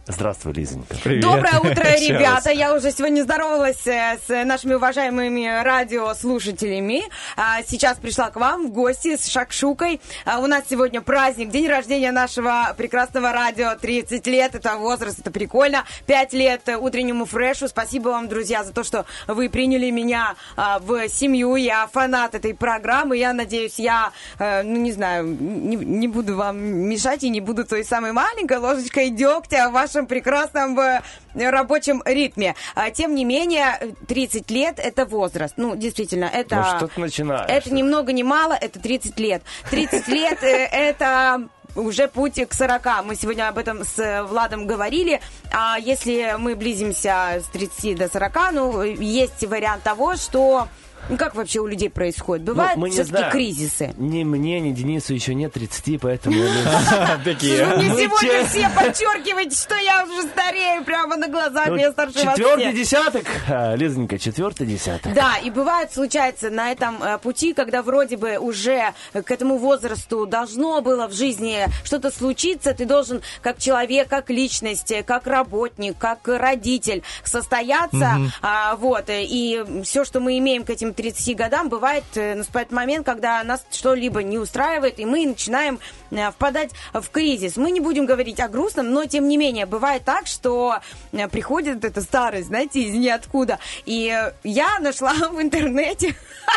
Здравствуй, 0.10 0.54
Лизонька. 0.54 0.96
Доброе 1.04 1.60
утро, 1.60 1.84
ребята! 1.84 2.50
Я 2.50 2.74
уже 2.74 2.92
сегодня 2.92 3.24
здоровалась 3.24 3.86
э, 3.86 4.18
с 4.26 4.46
нашими 4.46 4.76
уважаемыми 4.76 5.62
радиослушателями. 5.64 7.02
А, 7.36 7.62
Сейчас 7.68 7.98
пришла 7.98 8.30
к 8.30 8.38
вам 8.38 8.68
в 8.68 8.72
гости 8.72 9.18
с 9.18 9.28
Шакшукой. 9.28 10.00
А, 10.24 10.40
У 10.40 10.48
нас 10.48 10.64
сегодня 10.70 11.02
праздник, 11.02 11.50
день 11.50 11.68
рождения 11.68 12.14
нашего 12.14 12.74
прекрасного 12.78 13.34
радио. 13.34 13.76
30 13.76 14.26
лет, 14.28 14.56
это 14.56 14.78
возраст, 14.78 15.20
это 15.20 15.30
прикольно. 15.30 15.84
5 16.06 16.34
лет 16.34 16.70
утреннему 16.80 17.26
фрешу. 17.26 17.68
Спасибо 17.68 18.10
вам, 18.10 18.30
друзья, 18.30 18.64
за 18.64 18.72
то, 18.72 18.86
что 18.86 19.06
вы 19.28 19.50
приняли 19.50 19.90
меня 19.90 20.36
а, 20.56 20.80
в 20.80 21.10
семью. 21.10 21.56
Я 21.58 21.86
фанат 21.88 22.34
этой 22.34 22.54
программы. 22.54 23.18
Я 23.18 23.34
надеюсь, 23.34 23.78
я, 23.78 24.14
э, 24.40 24.64
ну 24.64 24.78
не 24.78 24.94
знаю, 24.94 25.26
не, 25.26 25.76
не 25.76 26.08
буду 26.08 26.38
вам 26.38 26.58
мешать 26.58 27.26
и 27.26 27.30
не 27.30 27.42
буду 27.42 27.66
той 27.66 27.84
самой 27.84 28.14
маленькой 28.14 28.60
ложечкой 28.60 29.10
дегтя 29.10 29.68
в 29.68 29.74
вашем 29.74 29.97
прекрасном 30.06 30.80
э, 30.80 31.02
рабочем 31.34 32.04
ритме. 32.06 32.56
А, 32.76 32.92
Тем 32.92 33.16
не 33.16 33.26
менее, 33.26 33.96
30 34.08 34.52
лет 34.52 34.80
это 34.80 35.06
возраст. 35.06 35.56
Ну, 35.58 35.76
действительно, 35.76 36.26
это... 36.26 36.58
Ну, 36.58 36.78
что 36.78 36.88
ты 36.88 37.02
начинаешь? 37.02 37.50
Это 37.50 37.74
ни 37.74 37.82
много 37.82 38.14
ни 38.14 38.24
мало, 38.24 38.54
это 38.54 38.80
30 38.80 39.20
лет. 39.20 39.42
30 39.72 40.08
лет 40.10 40.44
э, 40.44 40.66
это 40.72 41.48
уже 41.76 42.08
путь 42.08 42.40
к 42.48 42.54
40. 42.54 43.06
Мы 43.06 43.16
сегодня 43.16 43.48
об 43.48 43.58
этом 43.58 43.84
с 43.84 44.00
э, 44.00 44.24
Владом 44.24 44.68
говорили. 44.68 45.22
А 45.52 45.78
если 45.80 46.36
мы 46.38 46.56
близимся 46.56 47.42
с 47.42 47.46
30 47.52 47.98
до 47.98 48.10
40, 48.10 48.52
ну, 48.54 48.84
есть 48.84 49.44
вариант 49.46 49.84
того, 49.84 50.16
что 50.16 50.68
Ну, 51.10 51.18
как 51.18 51.36
вообще 51.36 51.60
у 51.60 51.68
людей 51.68 51.90
происходит? 51.90 52.46
Ну, 52.46 52.54
Бывают 52.54 52.78
не 52.78 52.90
все-таки 52.92 53.30
кризисы. 53.32 53.94
Ни 53.98 54.24
мне, 54.24 54.60
ни 54.60 54.72
Денису 54.72 55.14
еще 55.14 55.34
нет 55.34 55.54
30, 55.54 56.00
поэтому... 56.02 56.36
Такие. 57.24 57.66
Мне 57.66 57.90
Ну, 57.90 57.98
сегодня 57.98 58.46
все 58.46 58.70
подчеркиваете, 58.70 59.56
что 59.56 59.76
я 59.76 60.04
уже 60.04 60.24
старею 60.24 60.84
прямо 60.84 61.16
на 61.16 61.28
глазах, 61.28 61.68
Ну, 61.68 61.76
я 61.76 61.92
старше 61.92 62.26
вас 62.26 62.36
Четвертый 62.36 62.74
десяток, 62.74 63.24
а, 63.48 63.76
Лизонька, 63.76 64.20
четвертый 64.20 64.68
десяток. 64.68 65.14
Да, 65.14 65.38
и 65.38 65.50
бывает, 65.50 65.94
случается 65.94 66.50
на 66.50 66.72
этом 66.72 67.02
э, 67.02 67.18
пути, 67.18 67.54
когда 67.54 67.82
вроде 67.82 68.18
бы 68.18 68.38
уже 68.38 68.94
к 69.14 69.32
этому 69.32 69.58
возрасту 69.58 70.26
должно 70.26 70.82
было 70.82 71.08
в 71.08 71.14
жизни 71.14 71.66
что-то 71.84 72.12
случиться, 72.12 72.74
ты 72.74 72.86
должен 72.86 73.22
как 73.42 73.58
человек, 73.60 74.08
как 74.10 74.30
личность, 74.30 74.92
э, 74.92 75.04
как 75.04 75.28
работник, 75.28 75.98
как 75.98 76.28
родитель 76.28 77.04
состояться, 77.24 78.18
а, 78.42 78.76
вот, 78.76 79.10
э, 79.10 79.24
и 79.24 79.64
все, 79.84 80.04
что 80.04 80.20
мы 80.20 80.38
имеем 80.38 80.64
к 80.64 80.70
этим 80.70 80.94
30 80.98 81.36
годам, 81.38 81.70
бывает, 81.70 82.04
э, 82.16 82.34
наступает 82.34 82.72
момент, 82.72 83.06
когда 83.06 83.44
нас 83.44 83.64
что-либо 83.72 84.24
не 84.24 84.40
устраивает, 84.40 85.00
и 85.00 85.06
мы 85.06 85.26
начинаем 85.28 85.80
э, 86.10 86.32
впадать 86.32 86.72
в 86.92 87.08
кризис. 87.10 87.56
Мы 87.56 87.72
не 87.72 87.80
будем 87.80 88.08
говорить 88.08 88.40
о 88.40 88.48
грустном, 88.48 88.92
но 88.92 89.06
тем 89.06 89.28
не 89.28 89.38
менее, 89.38 89.68
бывает 89.68 90.04
так, 90.04 90.26
что 90.26 90.80
э, 91.12 91.28
приходит 91.28 91.86
эта 91.86 92.02
старость, 92.02 92.48
знаете, 92.48 92.82
из 92.82 92.96
ниоткуда. 92.96 93.60
И 93.86 94.12
я 94.44 94.80
нашла 94.80 95.14
в 95.32 95.40
интернете 95.40 96.16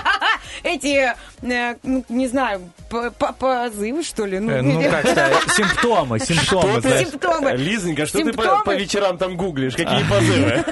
эти, 0.63 1.15
ну, 1.43 2.05
не 2.09 2.27
знаю, 2.27 2.63
позывы, 2.89 4.03
что 4.03 4.25
ли? 4.25 4.39
Ну, 4.39 4.83
как 4.91 5.01
сказать, 5.07 5.37
симптомы, 5.55 6.19
симптомы. 6.19 6.81
Симптомы. 6.83 7.53
Лизонька, 7.57 8.07
что 8.07 8.19
ты 8.19 8.33
по, 8.33 8.75
вечерам 8.75 9.19
там 9.19 9.37
гуглишь? 9.37 9.75
Какие 9.75 10.03
позывы? 10.05 10.65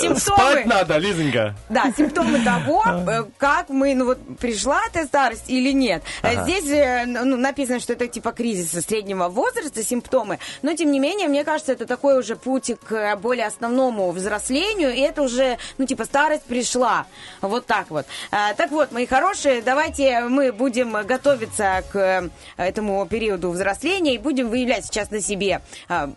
Симптомы. 0.00 0.18
Спать 0.18 0.66
надо, 0.66 0.98
Лизонька. 0.98 1.33
Да, 1.68 1.92
симптомы 1.96 2.40
того, 2.44 2.82
э, 2.86 3.24
как 3.38 3.68
мы, 3.68 3.94
ну 3.94 4.06
вот, 4.06 4.18
пришла 4.38 4.80
эта 4.92 5.06
старость 5.06 5.44
или 5.48 5.72
нет. 5.72 6.02
Э, 6.22 6.42
Здесь 6.44 6.68
э, 6.70 7.04
ну, 7.06 7.36
написано, 7.36 7.80
что 7.80 7.92
это 7.92 8.06
типа 8.08 8.32
кризиса 8.32 8.80
среднего 8.80 9.28
возраста, 9.28 9.82
симптомы, 9.82 10.38
но 10.62 10.74
тем 10.74 10.90
не 10.90 11.00
менее, 11.00 11.28
мне 11.28 11.44
кажется, 11.44 11.72
это 11.72 11.86
такой 11.86 12.18
уже 12.18 12.36
путь 12.36 12.72
к 12.86 13.16
более 13.16 13.46
основному 13.46 14.10
взрослению, 14.10 14.92
и 14.94 15.00
это 15.00 15.22
уже, 15.22 15.58
ну 15.78 15.86
типа, 15.86 16.04
старость 16.04 16.44
пришла. 16.44 17.06
Вот 17.40 17.66
так 17.66 17.90
вот. 17.90 18.06
Так 18.30 18.70
вот, 18.70 18.92
мои 18.92 19.06
хорошие, 19.06 19.62
давайте 19.62 20.20
мы 20.20 20.52
будем 20.52 20.92
готовиться 21.06 21.82
к 21.92 22.30
этому 22.56 23.06
периоду 23.06 23.50
взросления 23.50 24.14
и 24.14 24.18
будем 24.18 24.48
выявлять 24.48 24.86
сейчас 24.86 25.10
на 25.10 25.20
себе, 25.20 25.60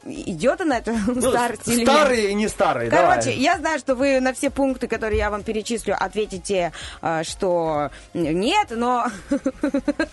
идет 0.06 0.62
она 0.62 0.78
эта 0.80 0.94
Ну, 1.08 1.22
старость 1.22 1.68
или 1.68 1.80
нет. 1.80 1.90
старый 1.90 2.32
и 2.32 2.34
не 2.34 2.48
старый, 2.48 2.90
Короче, 2.90 3.22
давай. 3.32 3.38
я 3.38 3.58
знаю, 3.58 3.80
что 3.80 3.96
вы 3.96 4.20
на 4.20 4.34
все 4.34 4.50
пункты, 4.50 4.88
которые 4.88 5.07
я 5.14 5.30
вам 5.30 5.44
перечислю, 5.44 5.96
ответите, 6.00 6.72
э, 7.02 7.24
что 7.24 7.90
нет, 8.14 8.68
но... 8.72 9.06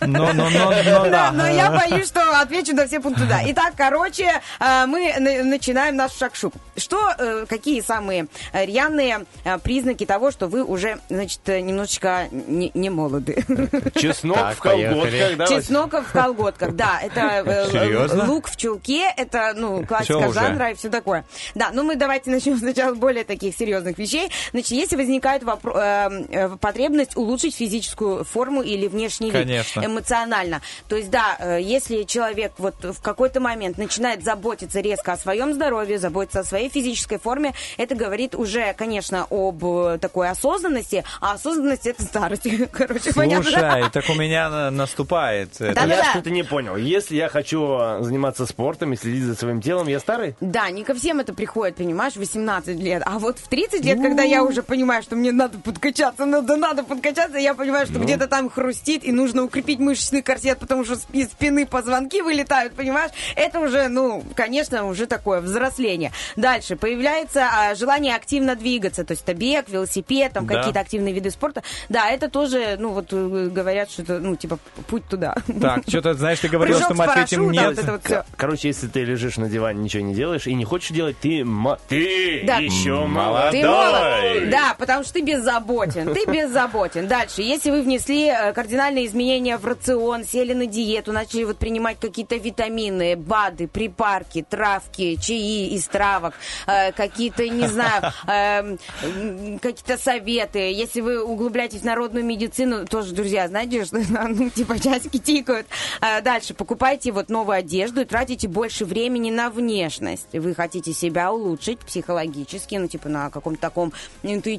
Но, 0.01 0.33
но, 0.33 0.49
но, 0.49 0.71
но, 0.71 1.05
да. 1.09 1.31
Но 1.31 1.47
я 1.47 1.71
боюсь, 1.71 2.07
что 2.07 2.39
отвечу 2.39 2.75
на 2.75 2.87
все 2.87 2.99
пункты 2.99 3.25
да. 3.25 3.41
Итак, 3.45 3.73
короче, 3.77 4.41
э, 4.59 4.85
мы 4.85 5.13
на- 5.19 5.43
начинаем 5.43 5.95
наш 5.95 6.13
шакшук. 6.13 6.53
Что, 6.77 7.13
э, 7.17 7.45
какие 7.47 7.81
самые 7.81 8.27
рьяные 8.53 9.25
признаки 9.63 10.05
того, 10.05 10.31
что 10.31 10.47
вы 10.47 10.63
уже, 10.63 10.99
значит, 11.09 11.41
немножечко 11.47 12.27
не, 12.31 12.71
не 12.73 12.89
молоды? 12.89 13.43
Чеснок 13.95 14.35
Так, 14.37 14.55
в 14.55 14.59
колготках, 14.59 15.01
поехали. 15.01 15.35
да? 15.35 15.47
Чеснок 15.47 15.93
в 15.93 16.11
колготках, 16.11 16.75
да, 16.75 16.99
это 17.01 17.69
Серьезно? 17.71 18.25
лук 18.25 18.47
в 18.49 18.57
чулке, 18.57 19.05
это, 19.15 19.53
ну, 19.55 19.85
классика 19.85 20.31
жанра 20.31 20.71
и 20.71 20.75
все 20.75 20.89
такое. 20.89 21.25
Да, 21.55 21.69
ну 21.73 21.83
мы 21.83 21.95
давайте 21.95 22.29
начнем 22.29 22.57
сначала 22.57 22.93
с 22.93 22.97
более 22.97 23.23
таких 23.23 23.55
серьезных 23.55 23.97
вещей. 23.97 24.29
Значит, 24.51 24.71
если 24.85 24.95
возникает 24.97 25.41
вопро- 25.43 25.75
э, 25.75 26.25
э, 26.29 26.57
потребность 26.57 27.17
улучшить 27.17 27.55
физическую 27.55 28.23
форму 28.23 28.61
или 28.61 28.87
внешний 28.87 29.31
вид 29.31 29.41
Конечно. 29.41 29.83
эмоционально, 29.85 30.61
то 30.87 30.95
есть, 30.95 31.09
да, 31.09 31.35
э, 31.39 31.59
если 31.61 32.03
человек 32.03 32.53
вот 32.59 32.75
в 32.83 33.01
какой-то 33.01 33.39
момент 33.39 33.77
начинает 33.79 34.23
заботиться 34.23 34.79
резко 34.81 35.13
о 35.13 35.17
своем 35.17 35.53
здоровье, 35.53 35.97
заботиться 35.97 36.41
о 36.41 36.43
своей 36.43 36.69
физической 36.69 37.17
форме, 37.17 37.53
это 37.77 37.95
говорит 37.95 38.35
уже, 38.35 38.73
конечно, 38.73 39.25
об 39.31 39.65
э, 39.65 39.97
такой 39.99 40.29
осознанности, 40.29 41.03
а 41.19 41.33
осознанность 41.33 41.87
это 41.87 42.03
старость. 42.03 42.47
Короче, 42.71 43.11
понятно. 43.13 43.49
Слушай, 43.49 43.89
так 43.91 44.05
у 44.09 44.13
меня 44.13 44.49
на- 44.49 44.71
наступает. 44.71 45.55
это. 45.55 45.73
Да-да-да. 45.73 45.95
Я 45.95 46.11
что-то 46.11 46.29
не 46.29 46.43
понял. 46.43 46.75
Если 46.75 47.15
я 47.15 47.27
хочу 47.27 47.79
заниматься 48.01 48.45
спортом 48.45 48.93
и 48.93 48.95
следить 48.97 49.23
за 49.23 49.35
своим 49.35 49.61
телом, 49.61 49.87
я 49.87 49.99
старый? 49.99 50.35
Да, 50.41 50.69
не 50.69 50.83
ко 50.83 50.93
всем 50.93 51.19
это 51.19 51.33
приходит, 51.33 51.77
понимаешь, 51.77 52.13
в 52.13 52.17
18 52.17 52.77
лет. 52.79 53.01
А 53.05 53.17
вот 53.17 53.39
в 53.39 53.47
30 53.47 53.83
лет, 53.83 53.99
когда 53.99 54.21
я 54.21 54.43
уже 54.43 54.61
понимаю, 54.61 54.74
что 55.01 55.15
мне 55.15 55.31
надо 55.31 55.57
подкачаться, 55.57 56.25
надо, 56.25 56.55
надо 56.57 56.83
подкачаться, 56.83 57.37
я 57.37 57.53
понимаю, 57.53 57.85
что 57.85 57.99
где-то 57.99 58.27
там 58.27 58.49
хрустит, 58.49 59.03
и 59.03 59.11
нужно 59.11 59.43
укрепить 59.43 59.79
мышечный 59.79 60.21
корсет, 60.21 60.59
потому 60.59 60.83
что 60.85 60.95
из 61.13 61.27
спины 61.27 61.65
позвонки 61.65 62.21
вылетают, 62.21 62.73
понимаешь? 62.73 63.11
Это 63.35 63.59
уже, 63.59 63.87
ну, 63.87 64.23
конечно, 64.35 64.85
уже 64.85 65.05
такое 65.05 65.41
взросление. 65.41 66.11
Дальше 66.35 66.75
появляется 66.75 67.47
а, 67.51 67.75
желание 67.75 68.15
активно 68.15 68.55
двигаться, 68.55 69.03
то 69.03 69.11
есть 69.11 69.23
это 69.23 69.33
бег, 69.33 69.69
велосипед, 69.69 70.33
там 70.33 70.45
Да. 70.45 70.55
какие-то 70.57 70.79
активные 70.81 71.13
виды 71.13 71.31
спорта. 71.31 71.63
Да, 71.89 72.09
это 72.09 72.29
тоже, 72.29 72.75
ну, 72.79 72.89
вот 72.89 73.07
э, 73.11 73.49
говорят, 73.51 73.89
что 73.91 74.01
это, 74.03 74.19
ну, 74.19 74.35
типа, 74.35 74.59
путь 74.87 75.05
туда. 75.09 75.35
Так, 75.61 75.83
что-то, 75.87 76.13
знаешь, 76.13 76.39
ты 76.39 76.47
говорил, 76.49 76.75
Прыжок 76.75 76.93
что 76.95 76.97
мы 76.97 77.11
ответим 77.11 77.49
нет. 77.51 77.75
вот 77.75 77.79
это 77.79 77.91
вот. 77.93 78.25
Короче, 78.37 78.67
если 78.69 78.87
ты 78.87 79.03
лежишь 79.03 79.37
на 79.37 79.49
диване, 79.49 79.83
ничего 79.83 80.03
не 80.03 80.13
делаешь 80.13 80.47
и 80.47 80.53
не 80.53 80.65
хочешь 80.65 80.89
делать, 80.91 81.17
ты, 81.19 81.45
ты 81.87 82.43
Да. 82.45 82.57
еще 82.57 83.05
Молодой. 83.05 83.61
Ты 83.61 83.67
молод. 83.67 83.91
молодой. 83.93 84.45
Да, 84.65 84.73
потому 84.73 85.03
что 85.03 85.13
ты 85.13 85.21
беззаботен. 85.21 86.11
Ты 86.15 86.25
беззаботен. 86.25 87.07
Дальше, 87.07 87.43
если 87.43 87.69
вы 87.69 87.83
внесли 87.83 88.29
э, 88.29 88.51
кардинальные 88.51 89.05
изменения 89.05 89.57
в 89.57 89.65
рацион, 89.65 90.23
сели 90.23 90.53
на 90.53 90.65
диету, 90.65 91.11
начали 91.11 91.43
вот 91.43 91.57
принимать 91.57 91.99
какие-то 91.99 92.37
витамины, 92.37 93.15
БАДы, 93.15 93.67
припарки, 93.67 94.41
травки, 94.41 95.17
чаи 95.21 95.67
из 95.67 95.85
травок, 95.85 96.33
э, 96.65 96.93
какие-то, 96.93 97.47
не 97.47 97.67
знаю, 97.67 98.11
эм, 98.27 99.59
какие-то 99.59 99.99
советы. 99.99 100.57
Если 100.71 101.01
вы 101.01 101.23
углубляетесь 101.23 101.81
в 101.81 101.85
народную 101.85 102.25
медицину, 102.25 102.87
тоже, 102.87 103.13
друзья, 103.13 103.47
знаете, 103.47 103.85
что 103.85 103.99
ну, 104.27 104.49
типа 104.49 104.79
часики 104.79 105.19
тикают. 105.19 105.67
Э, 106.01 106.21
Дальше, 106.21 106.55
покупайте 106.55 107.11
вот 107.11 107.29
новую 107.29 107.57
одежду 107.57 108.01
и 108.01 108.05
тратите 108.05 108.47
больше 108.47 108.83
времени 108.83 109.29
на 109.29 109.51
внешность. 109.51 110.33
Вы 110.33 110.55
хотите 110.55 110.91
себя 110.91 111.31
улучшить 111.31 111.77
психологически, 111.81 112.73
ну, 112.75 112.87
типа 112.87 113.09
на 113.09 113.29
каком-то 113.29 113.61
таком 113.61 113.93
интуитивном 114.23 114.54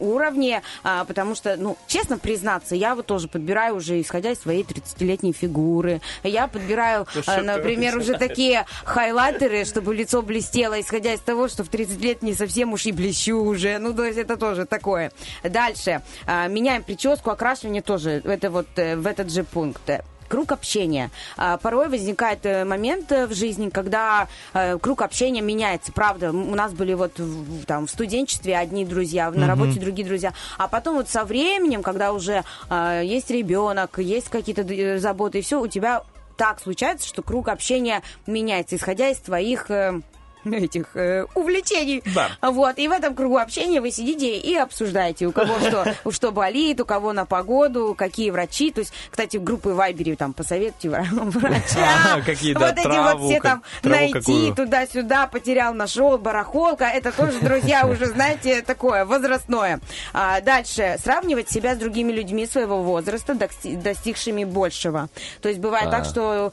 уровне, 0.00 0.62
а, 0.82 1.04
потому 1.04 1.34
что, 1.34 1.56
ну, 1.56 1.76
честно 1.86 2.18
признаться, 2.18 2.74
я 2.74 2.94
вот 2.94 3.06
тоже 3.06 3.28
подбираю 3.28 3.76
уже, 3.76 4.00
исходя 4.00 4.32
из 4.32 4.40
своей 4.40 4.62
30-летней 4.64 5.32
фигуры. 5.32 6.00
Я 6.22 6.46
подбираю, 6.46 7.06
а, 7.26 7.40
например, 7.42 7.96
уже 7.96 8.16
такие 8.18 8.66
хайлайтеры, 8.84 9.64
чтобы 9.64 9.94
лицо 9.94 10.22
блестело, 10.22 10.80
исходя 10.80 11.14
из 11.14 11.20
того, 11.20 11.48
что 11.48 11.64
в 11.64 11.68
30 11.68 12.00
лет 12.00 12.22
не 12.22 12.34
совсем 12.34 12.72
уж 12.72 12.86
и 12.86 12.92
блещу 12.92 13.38
уже. 13.38 13.78
Ну, 13.78 13.94
то 13.94 14.04
есть 14.04 14.18
это 14.18 14.36
тоже 14.36 14.66
такое. 14.66 15.12
Дальше. 15.42 16.02
а, 16.26 16.48
Меняем 16.48 16.82
прическу, 16.82 17.30
окрашивание 17.30 17.82
тоже. 17.82 18.22
Это 18.24 18.50
вот 18.50 18.66
э, 18.76 18.96
в 18.96 19.06
этот 19.06 19.30
же 19.30 19.44
пункт 19.44 19.82
круг 20.30 20.52
общения. 20.52 21.10
А, 21.36 21.58
Порой 21.58 21.88
возникает 21.88 22.46
э, 22.46 22.64
момент 22.64 23.12
э, 23.12 23.26
в 23.26 23.34
жизни, 23.34 23.68
когда 23.68 24.28
э, 24.54 24.78
круг 24.78 25.02
общения 25.02 25.42
меняется. 25.42 25.92
Правда, 25.92 26.30
у 26.30 26.54
нас 26.54 26.72
были 26.72 26.94
вот 26.94 27.20
там, 27.66 27.86
в 27.86 27.90
студенчестве 27.90 28.56
одни 28.56 28.86
друзья, 28.86 29.30
на 29.30 29.46
работе 29.46 29.78
другие 29.80 30.06
друзья. 30.06 30.32
А 30.56 30.68
потом 30.68 30.96
вот 30.96 31.08
со 31.08 31.24
временем, 31.24 31.82
когда 31.82 32.12
уже 32.12 32.44
э, 32.70 33.02
есть 33.04 33.30
ребенок, 33.30 33.98
есть 33.98 34.28
какие-то 34.28 34.98
заботы, 34.98 35.40
и 35.40 35.42
все, 35.42 35.60
у 35.60 35.66
тебя 35.66 36.02
так 36.36 36.60
случается, 36.60 37.06
что 37.06 37.22
круг 37.22 37.48
общения 37.48 38.02
меняется, 38.26 38.76
исходя 38.76 39.10
из 39.10 39.18
твоих... 39.18 39.70
э, 39.70 40.00
этих 40.44 40.96
э, 40.96 41.24
увлечений. 41.34 42.02
Да. 42.14 42.30
Вот. 42.42 42.78
И 42.78 42.88
в 42.88 42.92
этом 42.92 43.14
кругу 43.14 43.38
общения 43.38 43.80
вы 43.80 43.90
сидите 43.90 44.38
и 44.38 44.54
обсуждаете, 44.56 45.26
у 45.26 45.32
кого 45.32 45.58
что, 45.60 45.94
что 46.10 46.32
болит, 46.32 46.80
у 46.80 46.84
кого 46.84 47.12
на 47.12 47.24
погоду, 47.26 47.94
какие 47.96 48.30
врачи. 48.30 48.70
То 48.70 48.80
есть, 48.80 48.92
кстати, 49.10 49.36
в 49.36 49.44
группы 49.44 49.70
Вайбере 49.70 50.16
там 50.16 50.32
посоветуйте 50.32 50.88
вра- 50.88 51.04
врача. 51.10 52.22
Какие, 52.24 52.54
да, 52.54 52.60
Вот 52.60 52.78
эти 52.78 52.86
вот 52.86 53.30
все 53.30 53.40
там 53.40 53.62
найти 53.82 54.52
туда-сюда, 54.54 55.26
потерял, 55.26 55.74
нашел, 55.74 56.18
барахолка. 56.18 56.84
Это 56.86 57.12
тоже, 57.12 57.40
друзья, 57.40 57.86
уже, 57.90 58.06
знаете, 58.06 58.62
такое 58.62 59.04
возрастное. 59.04 59.80
А, 60.12 60.40
дальше. 60.40 60.96
Сравнивать 61.02 61.50
себя 61.50 61.74
с 61.74 61.78
другими 61.78 62.12
людьми 62.12 62.46
своего 62.46 62.82
возраста, 62.82 63.34
дости- 63.34 63.76
достигшими 63.80 64.44
большего. 64.44 65.08
То 65.40 65.48
есть, 65.48 65.60
бывает 65.60 65.90
так, 65.90 66.04
что 66.04 66.52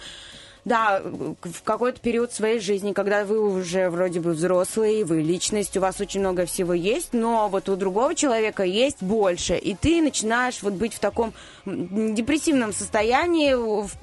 да, 0.67 1.01
в 1.01 1.63
какой-то 1.63 1.99
период 2.01 2.33
своей 2.33 2.59
жизни, 2.59 2.91
когда 2.91 3.23
вы 3.23 3.39
уже 3.39 3.89
вроде 3.89 4.19
бы 4.19 4.31
взрослый, 4.31 5.03
вы 5.05 5.21
личность, 5.21 5.77
у 5.77 5.79
вас 5.79 6.01
очень 6.01 6.19
много 6.19 6.45
всего 6.45 6.73
есть, 6.73 7.13
но 7.13 7.47
вот 7.47 7.69
у 7.69 7.75
другого 7.77 8.13
человека 8.15 8.63
есть 8.63 9.01
больше, 9.01 9.55
и 9.55 9.75
ты 9.75 10.01
начинаешь 10.01 10.61
вот 10.61 10.73
быть 10.73 10.93
в 10.93 10.99
таком 10.99 11.33
депрессивном 11.65 12.73
состоянии, 12.73 13.53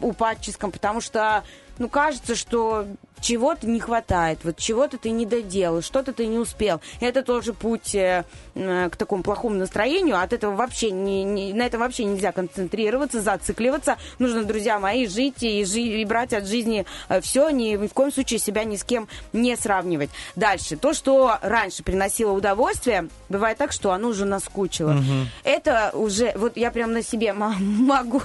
упадческом, 0.00 0.72
потому 0.72 1.02
что, 1.02 1.44
ну, 1.78 1.88
кажется, 1.88 2.34
что 2.34 2.86
чего-то 3.24 3.66
не 3.66 3.80
хватает, 3.80 4.40
вот 4.44 4.58
чего-то 4.58 4.98
ты 4.98 5.08
не 5.10 5.24
доделал, 5.24 5.80
что-то 5.80 6.12
ты 6.12 6.26
не 6.26 6.38
успел. 6.38 6.80
Это 7.00 7.22
тоже 7.22 7.54
путь 7.54 7.94
э, 7.94 8.24
э, 8.54 8.88
к 8.90 8.96
такому 8.96 9.22
плохому 9.22 9.56
настроению. 9.56 10.20
От 10.20 10.34
этого 10.34 10.54
вообще 10.54 10.90
не, 10.90 11.24
не- 11.24 11.54
на 11.54 11.62
этом 11.62 11.80
вообще 11.80 12.04
нельзя 12.04 12.32
концентрироваться, 12.32 13.22
зацикливаться. 13.22 13.96
Нужно, 14.18 14.44
друзья 14.44 14.78
мои, 14.78 15.06
жить 15.06 15.42
и, 15.42 15.64
жи- 15.64 15.80
и 15.80 16.04
брать 16.04 16.34
от 16.34 16.46
жизни 16.46 16.84
все, 17.22 17.48
ни, 17.48 17.76
ни 17.76 17.86
в 17.88 17.94
коем 17.94 18.12
случае 18.12 18.38
себя 18.40 18.64
ни 18.64 18.76
с 18.76 18.84
кем 18.84 19.08
не 19.32 19.56
сравнивать. 19.56 20.10
Дальше. 20.36 20.76
То, 20.76 20.92
что 20.92 21.38
раньше 21.40 21.82
приносило 21.82 22.32
удовольствие, 22.32 23.08
бывает 23.30 23.56
так, 23.56 23.72
что 23.72 23.92
оно 23.92 24.08
уже 24.08 24.26
наскучило. 24.26 24.96
Это 25.44 25.90
уже, 25.94 26.32
вот 26.36 26.58
я 26.58 26.70
прям 26.70 26.92
на 26.92 27.02
себе 27.02 27.32
могу 27.32 28.20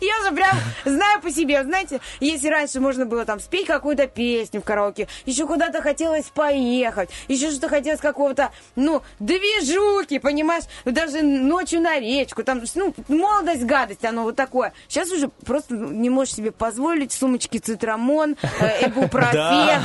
я 0.00 0.24
же 0.24 0.34
прям 0.34 0.56
знаю 0.84 1.20
по 1.20 1.30
себе, 1.30 1.62
знаете, 1.64 2.00
если 2.20 2.48
раньше 2.48 2.80
можно 2.80 3.06
было 3.06 3.24
там 3.24 3.40
спеть 3.40 3.66
какую-то 3.66 4.06
песню 4.06 4.60
в 4.60 4.64
караоке, 4.64 5.08
еще 5.24 5.46
куда-то 5.46 5.80
хотелось 5.82 6.26
поехать, 6.26 7.10
еще 7.28 7.50
что-то 7.50 7.68
хотелось 7.68 8.00
какого-то, 8.00 8.50
ну, 8.74 9.02
движухи, 9.18 10.18
понимаешь, 10.18 10.64
даже 10.84 11.22
ночью 11.22 11.80
на 11.80 11.98
речку, 11.98 12.42
там, 12.42 12.62
ну, 12.74 12.94
молодость, 13.08 13.64
гадость, 13.64 14.04
оно 14.04 14.24
вот 14.24 14.36
такое. 14.36 14.72
Сейчас 14.88 15.10
уже 15.10 15.28
просто 15.28 15.74
не 15.74 16.10
можешь 16.10 16.34
себе 16.34 16.52
позволить 16.52 17.12
сумочки 17.12 17.58
цитрамон, 17.58 18.36
эбупрофен. 18.80 19.82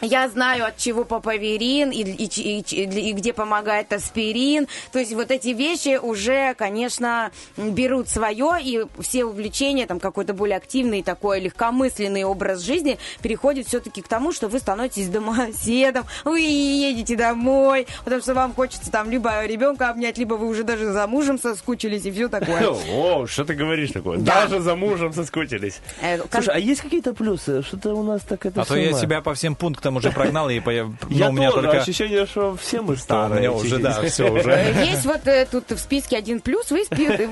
Я 0.00 0.28
знаю, 0.28 0.66
от 0.66 0.76
чего 0.76 1.04
папаверин 1.04 1.90
и, 1.90 2.02
и, 2.02 2.24
и- 2.24 2.60
и- 2.60 3.10
и 3.10 3.12
где 3.12 3.32
помогает 3.32 3.92
аспирин. 3.92 4.66
То 4.92 4.98
есть 4.98 5.12
вот 5.12 5.30
эти 5.30 5.48
вещи 5.48 5.98
уже, 5.98 6.54
конечно, 6.54 7.30
берут 7.56 8.08
свое, 8.20 8.56
и 8.62 8.82
все 9.00 9.24
увлечения, 9.26 9.86
там 9.86 10.00
какой-то 10.00 10.32
более 10.32 10.56
активный 10.56 11.02
такой 11.02 11.38
легкомысленный 11.40 12.24
образ 12.24 12.62
жизни 12.62 12.96
переходит 13.20 13.66
все-таки 13.68 14.00
к 14.00 14.08
тому, 14.08 14.32
что 14.32 14.48
вы 14.48 14.58
становитесь 14.58 15.08
домоседом, 15.08 16.04
вы 16.24 16.40
едете 16.40 17.14
домой, 17.16 17.86
потому 18.04 18.22
что 18.22 18.32
вам 18.32 18.54
хочется 18.54 18.90
там 18.90 19.10
либо 19.10 19.44
ребенка 19.44 19.90
обнять, 19.90 20.16
либо 20.16 20.34
вы 20.34 20.46
уже 20.48 20.64
даже 20.64 20.92
за 20.92 21.06
мужем 21.06 21.38
соскучились 21.38 22.06
и 22.06 22.10
все 22.10 22.28
такое. 22.28 22.70
О, 22.90 23.26
что 23.26 23.44
ты 23.44 23.52
говоришь 23.54 23.90
такое? 23.90 24.16
Да. 24.18 24.46
Даже 24.46 24.60
за 24.60 24.74
мужем 24.76 25.12
соскучились. 25.12 25.80
Э, 26.00 26.18
Слушай, 26.30 26.54
а 26.54 26.58
есть 26.58 26.80
какие-то 26.80 27.12
плюсы? 27.12 27.62
Что-то 27.62 27.94
у 27.94 28.02
нас 28.02 28.22
так 28.22 28.46
это 28.46 28.62
А 28.62 28.64
то 28.64 28.76
я 28.76 28.92
себя 28.94 29.20
по 29.20 29.34
всем 29.34 29.54
пунктам 29.54 29.96
уже 29.96 30.10
прогнал, 30.10 30.48
и 30.48 30.60
по- 30.60 30.70
ну, 30.70 30.94
Я 31.10 31.28
у 31.28 31.32
меня 31.32 31.50
тоже, 31.50 31.66
только... 31.66 31.82
ощущение, 31.82 32.24
что 32.26 32.56
все 32.56 32.80
мы 32.80 32.94
у 32.94 32.96
старые. 32.96 33.40
меня 33.40 33.52
уже, 33.52 33.78
да, 33.78 34.00
все 34.02 34.30
уже. 34.30 34.50
Э, 34.50 34.84
Есть 34.86 35.04
вот 35.04 35.26
э, 35.26 35.46
тут 35.50 35.70
в 35.70 35.78
списке 35.78 36.16
один 36.16 36.40
плюс, 36.40 36.70
вы, 36.70 36.82
испи- 36.82 37.26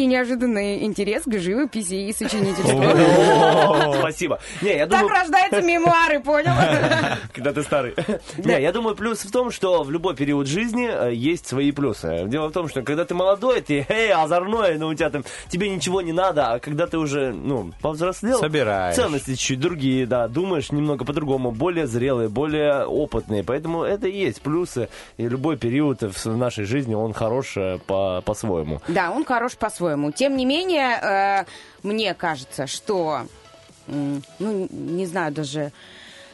испытываете 0.00 0.06
неожиданный 0.06 0.84
интерес 0.84 1.22
к 1.24 1.38
живописи 1.38 1.94
и 1.94 2.12
сочинительству. 2.12 2.82
Спасибо. 3.98 4.38
Не, 4.62 4.76
я 4.76 4.86
Так 4.86 5.00
думаю, 5.00 5.08
рождаются 5.20 5.62
мемуары, 5.62 6.20
понял? 6.20 6.52
когда 7.32 7.52
ты 7.52 7.62
старый. 7.62 7.94
Не, 8.38 8.60
я 8.60 8.72
думаю, 8.72 8.96
плюс 8.96 9.18
в 9.20 9.30
том, 9.30 9.50
что 9.50 9.82
в 9.82 9.90
любой 9.90 10.14
период 10.14 10.46
жизни 10.46 10.88
э, 10.90 11.12
есть 11.14 11.46
свои 11.46 11.72
плюсы. 11.72 12.24
Дело 12.26 12.48
в 12.48 12.52
том, 12.52 12.68
что 12.68 12.82
когда 12.82 13.04
ты 13.04 13.14
молодой, 13.14 13.60
ты, 13.60 13.86
эй, 13.88 14.12
озорной, 14.12 14.78
но 14.78 14.88
у 14.88 14.94
тебя 14.94 15.10
там, 15.10 15.24
тебе 15.48 15.68
ничего 15.68 16.00
не 16.00 16.12
надо, 16.12 16.52
а 16.52 16.58
когда 16.58 16.86
ты 16.86 16.98
уже, 16.98 17.32
ну, 17.32 17.72
повзрослел, 17.80 18.38
Собираешь. 18.38 18.96
ценности 18.96 19.34
чуть 19.34 19.60
другие, 19.60 20.06
да, 20.06 20.28
думаешь 20.28 20.72
немного 20.72 21.04
по-другому, 21.04 21.50
более 21.50 21.86
зрелые, 21.86 22.28
более 22.28 22.84
опытные, 22.84 23.44
поэтому 23.44 23.82
это 23.82 24.08
и 24.08 24.18
есть 24.18 24.40
плюсы, 24.42 24.88
и 25.16 25.28
любой 25.28 25.56
период 25.56 26.02
в 26.02 26.36
нашей 26.36 26.64
жизни, 26.64 26.94
он 26.94 27.12
хорош 27.12 27.56
э, 27.56 27.78
по- 27.86 28.22
по-своему. 28.24 28.80
Да, 28.88 29.10
он 29.10 29.24
хорош 29.24 29.52
по-своему. 29.56 29.89
Тем 30.12 30.36
не 30.36 30.44
менее, 30.44 30.98
э, 31.00 31.44
мне 31.82 32.14
кажется, 32.14 32.66
что, 32.66 33.26
ну, 33.86 34.68
не 34.70 35.06
знаю 35.06 35.32
даже, 35.32 35.72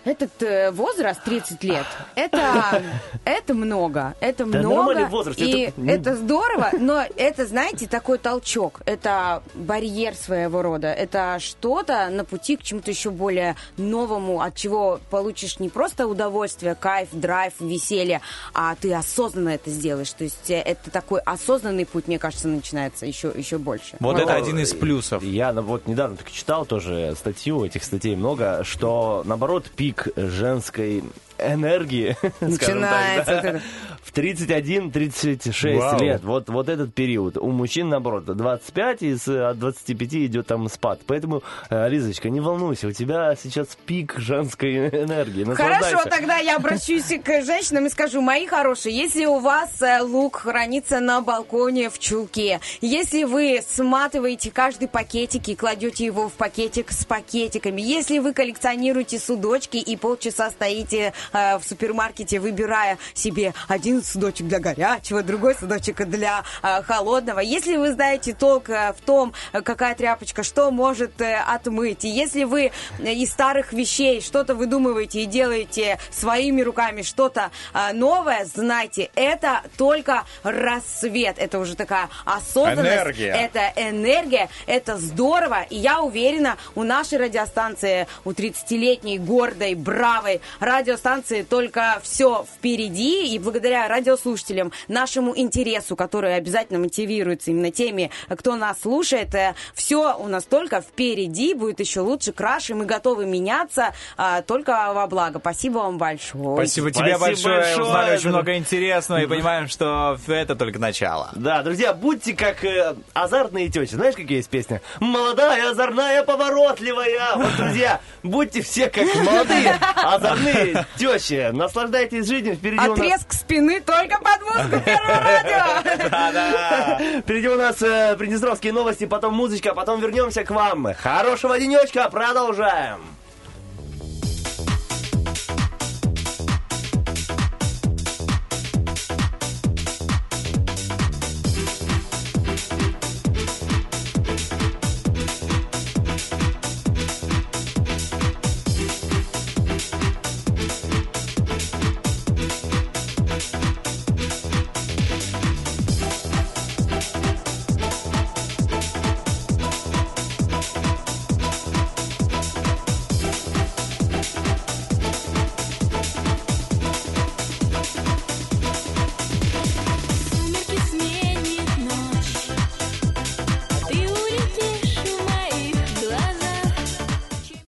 этот 0.07 0.43
э, 0.43 0.71
возраст 0.71 1.23
30 1.25 1.65
лет, 1.65 1.87
это, 2.15 2.83
это 3.25 3.55
много, 3.55 4.15
это 4.21 4.45
Да 4.47 4.59
много, 4.61 4.75
нормальный 4.77 5.05
возраст, 5.07 5.39
и 5.39 5.63
это, 5.63 5.81
это 5.83 6.17
здорово, 6.17 6.71
но 6.79 7.05
это, 7.17 7.47
знаете, 7.47 7.89
такой 7.89 8.19
толчок, 8.19 8.81
это 8.87 9.43
барьер 9.55 10.15
своего 10.15 10.63
рода, 10.63 10.89
это 10.93 11.39
что-то 11.41 12.09
на 12.11 12.25
пути 12.25 12.57
к 12.57 12.63
чему-то 12.63 12.91
еще 12.91 13.11
более 13.11 13.57
новому, 13.77 14.41
от 14.41 14.55
чего 14.55 15.01
получишь 15.11 15.59
не 15.59 15.69
просто 15.69 16.07
удовольствие, 16.07 16.77
кайф, 16.77 17.09
драйв, 17.13 17.55
веселье, 17.59 18.21
а 18.55 18.77
ты 18.77 18.95
осознанно 18.95 19.51
это 19.51 19.71
сделаешь, 19.71 20.13
то 20.13 20.25
есть 20.25 20.51
э, 20.51 20.61
это 20.61 20.91
такой 20.91 21.21
осознанный 21.21 21.85
путь, 21.85 22.07
мне 22.07 22.19
кажется, 22.19 22.47
начинается 22.47 23.07
еще, 23.07 23.33
еще 23.35 23.59
больше. 23.59 23.97
Вот 23.99 24.17
Ну, 24.17 24.23
это 24.23 24.35
один 24.35 24.59
из 24.61 24.73
плюсов. 24.73 25.23
Я 25.25 25.53
ну, 25.53 25.63
вот 25.63 25.89
недавно 25.89 26.17
так 26.17 26.31
читал 26.31 26.65
тоже 26.65 27.15
статью, 27.19 27.65
этих 27.65 27.83
статей 27.83 28.15
много, 28.15 28.63
что 28.63 29.23
наоборот 29.25 29.71
пик 29.75 29.96
женской 30.17 31.03
энергии, 31.39 32.17
скажем 32.23 32.83
так, 32.83 32.87
Начинается 32.87 33.43
да, 33.43 33.49
это. 33.49 33.63
в 34.03 34.13
31-36 34.13 35.77
Вау. 35.77 36.01
лет. 36.01 36.25
Вот, 36.25 36.49
вот 36.49 36.69
этот 36.69 36.95
период. 36.95 37.37
У 37.37 37.51
мужчин, 37.51 37.89
наоборот, 37.89 38.25
25, 38.25 39.03
и 39.03 39.17
с, 39.17 39.29
от 39.29 39.59
25 39.59 40.15
идет 40.15 40.47
там 40.47 40.69
спад. 40.69 41.01
Поэтому, 41.07 41.43
э, 41.71 41.89
Лизочка, 41.89 42.31
не 42.31 42.41
волнуйся, 42.41 42.89
у 42.89 42.93
тебя 42.93 43.35
сейчас 43.37 43.69
пик 43.87 44.15
женской 44.19 44.89
энергии. 45.05 45.45
Хорошо, 45.55 46.05
тогда 46.09 46.39
я 46.39 46.57
обращусь 46.57 47.13
к 47.25 47.43
женщинам 47.43 47.87
и 47.87 47.91
скажу, 47.91 48.21
мои 48.21 48.47
хорошие, 48.47 48.97
если 48.97 49.25
у 49.27 49.39
вас 49.39 49.83
э, 49.83 50.01
лук 50.03 50.37
хранится 50.37 51.01
на 51.01 51.21
балконе 51.21 51.91
в 51.91 51.99
чулке, 51.99 52.61
если 52.81 53.25
вы 53.25 53.61
сматываете 53.69 54.51
каждый 54.51 54.89
пакетик 54.89 55.49
и 55.49 55.55
кладете 55.55 56.05
его 56.05 56.29
в 56.29 56.33
пакетик 56.33 56.91
с 56.91 57.05
пакетиками, 57.05 57.81
если 57.81 58.19
вы 58.19 58.33
коллекционируете 58.33 59.19
судочки 59.19 59.77
и 59.77 59.97
полчаса 59.97 60.51
стоите 60.51 61.13
э, 61.33 61.59
в 61.59 61.65
супермаркете, 61.65 62.41
выбирая 62.41 62.99
себе 63.15 63.55
один 63.69 64.03
судочек 64.03 64.47
для 64.47 64.61
горячего, 64.61 65.23
другой 65.23 65.55
судочек 65.55 66.07
для 66.07 66.45
э, 66.63 66.83
холодного, 66.83 67.41
если 67.41 67.77
вы 67.77 67.93
знаете 67.93 68.35
толк 68.35 68.71
э, 68.71 68.93
в 68.93 69.01
том, 69.05 69.33
какая 69.53 69.95
тряпочка 69.95 70.43
что 70.43 70.71
может 70.71 71.21
э, 71.21 71.37
отмыть, 71.37 72.05
и 72.05 72.09
если 72.09 72.45
вы 72.45 72.73
из 73.01 73.31
старых 73.31 73.73
вещей 73.73 74.21
что-то 74.21 74.55
выдумываете 74.55 75.23
и 75.23 75.27
делаете 75.27 75.99
своими 76.11 76.63
руками 76.63 77.03
что-то 77.03 77.51
новое, 77.93 78.45
знайте, 78.45 79.11
это 79.15 79.63
только 79.77 80.25
рассвет. 80.43 81.37
Это 81.39 81.59
уже 81.59 81.75
такая 81.75 82.09
осознанность. 82.25 82.87
Энергия. 82.87 83.27
Это 83.29 83.73
энергия, 83.77 84.49
это 84.67 84.97
здорово. 84.97 85.63
И 85.71 85.77
я 85.77 86.01
уверена, 86.01 86.57
у 86.75 86.83
нашей 86.83 87.19
радиостанции, 87.19 88.07
у 88.25 88.31
30-летней, 88.31 89.19
гордой, 89.19 89.75
бравой 89.75 90.41
радиостанции 90.61 91.16
только 91.49 92.01
все 92.03 92.45
впереди. 92.45 93.35
И 93.35 93.39
благодаря 93.39 93.89
радиослушателям, 93.89 94.73
нашему 94.89 95.37
интересу, 95.37 95.97
который 95.97 96.37
обязательно 96.37 96.79
мотивируется 96.79 97.51
именно 97.51 97.71
теми, 97.71 98.11
кто 98.29 98.57
нас 98.57 98.81
слушает, 98.83 99.35
все 99.75 100.17
у 100.19 100.29
нас 100.29 100.45
только 100.45 100.81
впереди, 100.81 101.55
будет 101.55 101.81
еще 101.81 102.01
лучше, 102.01 102.33
краше. 102.33 102.75
Мы 102.75 102.85
готовы 102.85 103.27
меняться 103.27 103.95
а, 104.17 104.43
только 104.43 104.93
во 104.93 105.07
благо. 105.07 105.39
Спасибо 105.39 105.79
вам 105.79 105.99
большое. 105.99 106.57
Спасибо 106.57 106.91
тебе 106.91 107.17
Спасибо 107.17 107.27
большое. 107.27 107.57
большое. 107.61 107.87
Узнали 107.87 108.17
очень 108.17 108.29
много 108.29 108.57
интересного 108.57 109.21
и 109.21 109.27
понимаем, 109.27 109.69
что 109.69 110.19
это 110.27 110.55
только 110.55 110.79
начало. 110.79 111.31
Да, 111.35 111.63
друзья, 111.63 111.93
будьте 111.93 112.35
как 112.35 112.65
э, 112.65 112.95
азартные 113.15 113.69
тети. 113.69 113.95
Знаешь, 113.95 114.15
какие 114.15 114.39
есть 114.39 114.51
песни? 114.51 114.81
Молодая, 115.01 115.71
озорная, 115.71 116.23
поворотливая. 116.23 117.37
Вот, 117.37 117.57
друзья, 117.57 118.01
будьте 118.23 118.63
все 118.63 118.89
как 118.89 119.05
молодые, 119.25 119.79
озорные 119.97 120.87
тещи. 121.07 121.51
Наслаждайтесь 121.53 122.27
жизнью. 122.27 122.57
Впереди 122.57 122.87
у 122.87 122.91
нас... 122.91 122.99
Отрезк 122.99 123.33
спины 123.33 123.81
только 123.81 124.19
под 124.19 124.43
музыку 124.43 124.81
Первого 124.85 125.21
радио. 125.21 127.21
Впереди 127.21 127.49
у 127.49 127.57
нас 127.57 127.81
э, 127.83 128.17
приднестровские 128.17 128.73
новости, 128.73 129.07
потом 129.07 129.35
музычка, 129.35 129.75
потом 129.75 130.01
вернемся 130.01 130.45
к 130.45 130.51
вам. 130.51 130.89
Хорошего 130.95 131.59
денечка, 131.59 132.09
продолжаем. 132.11 133.16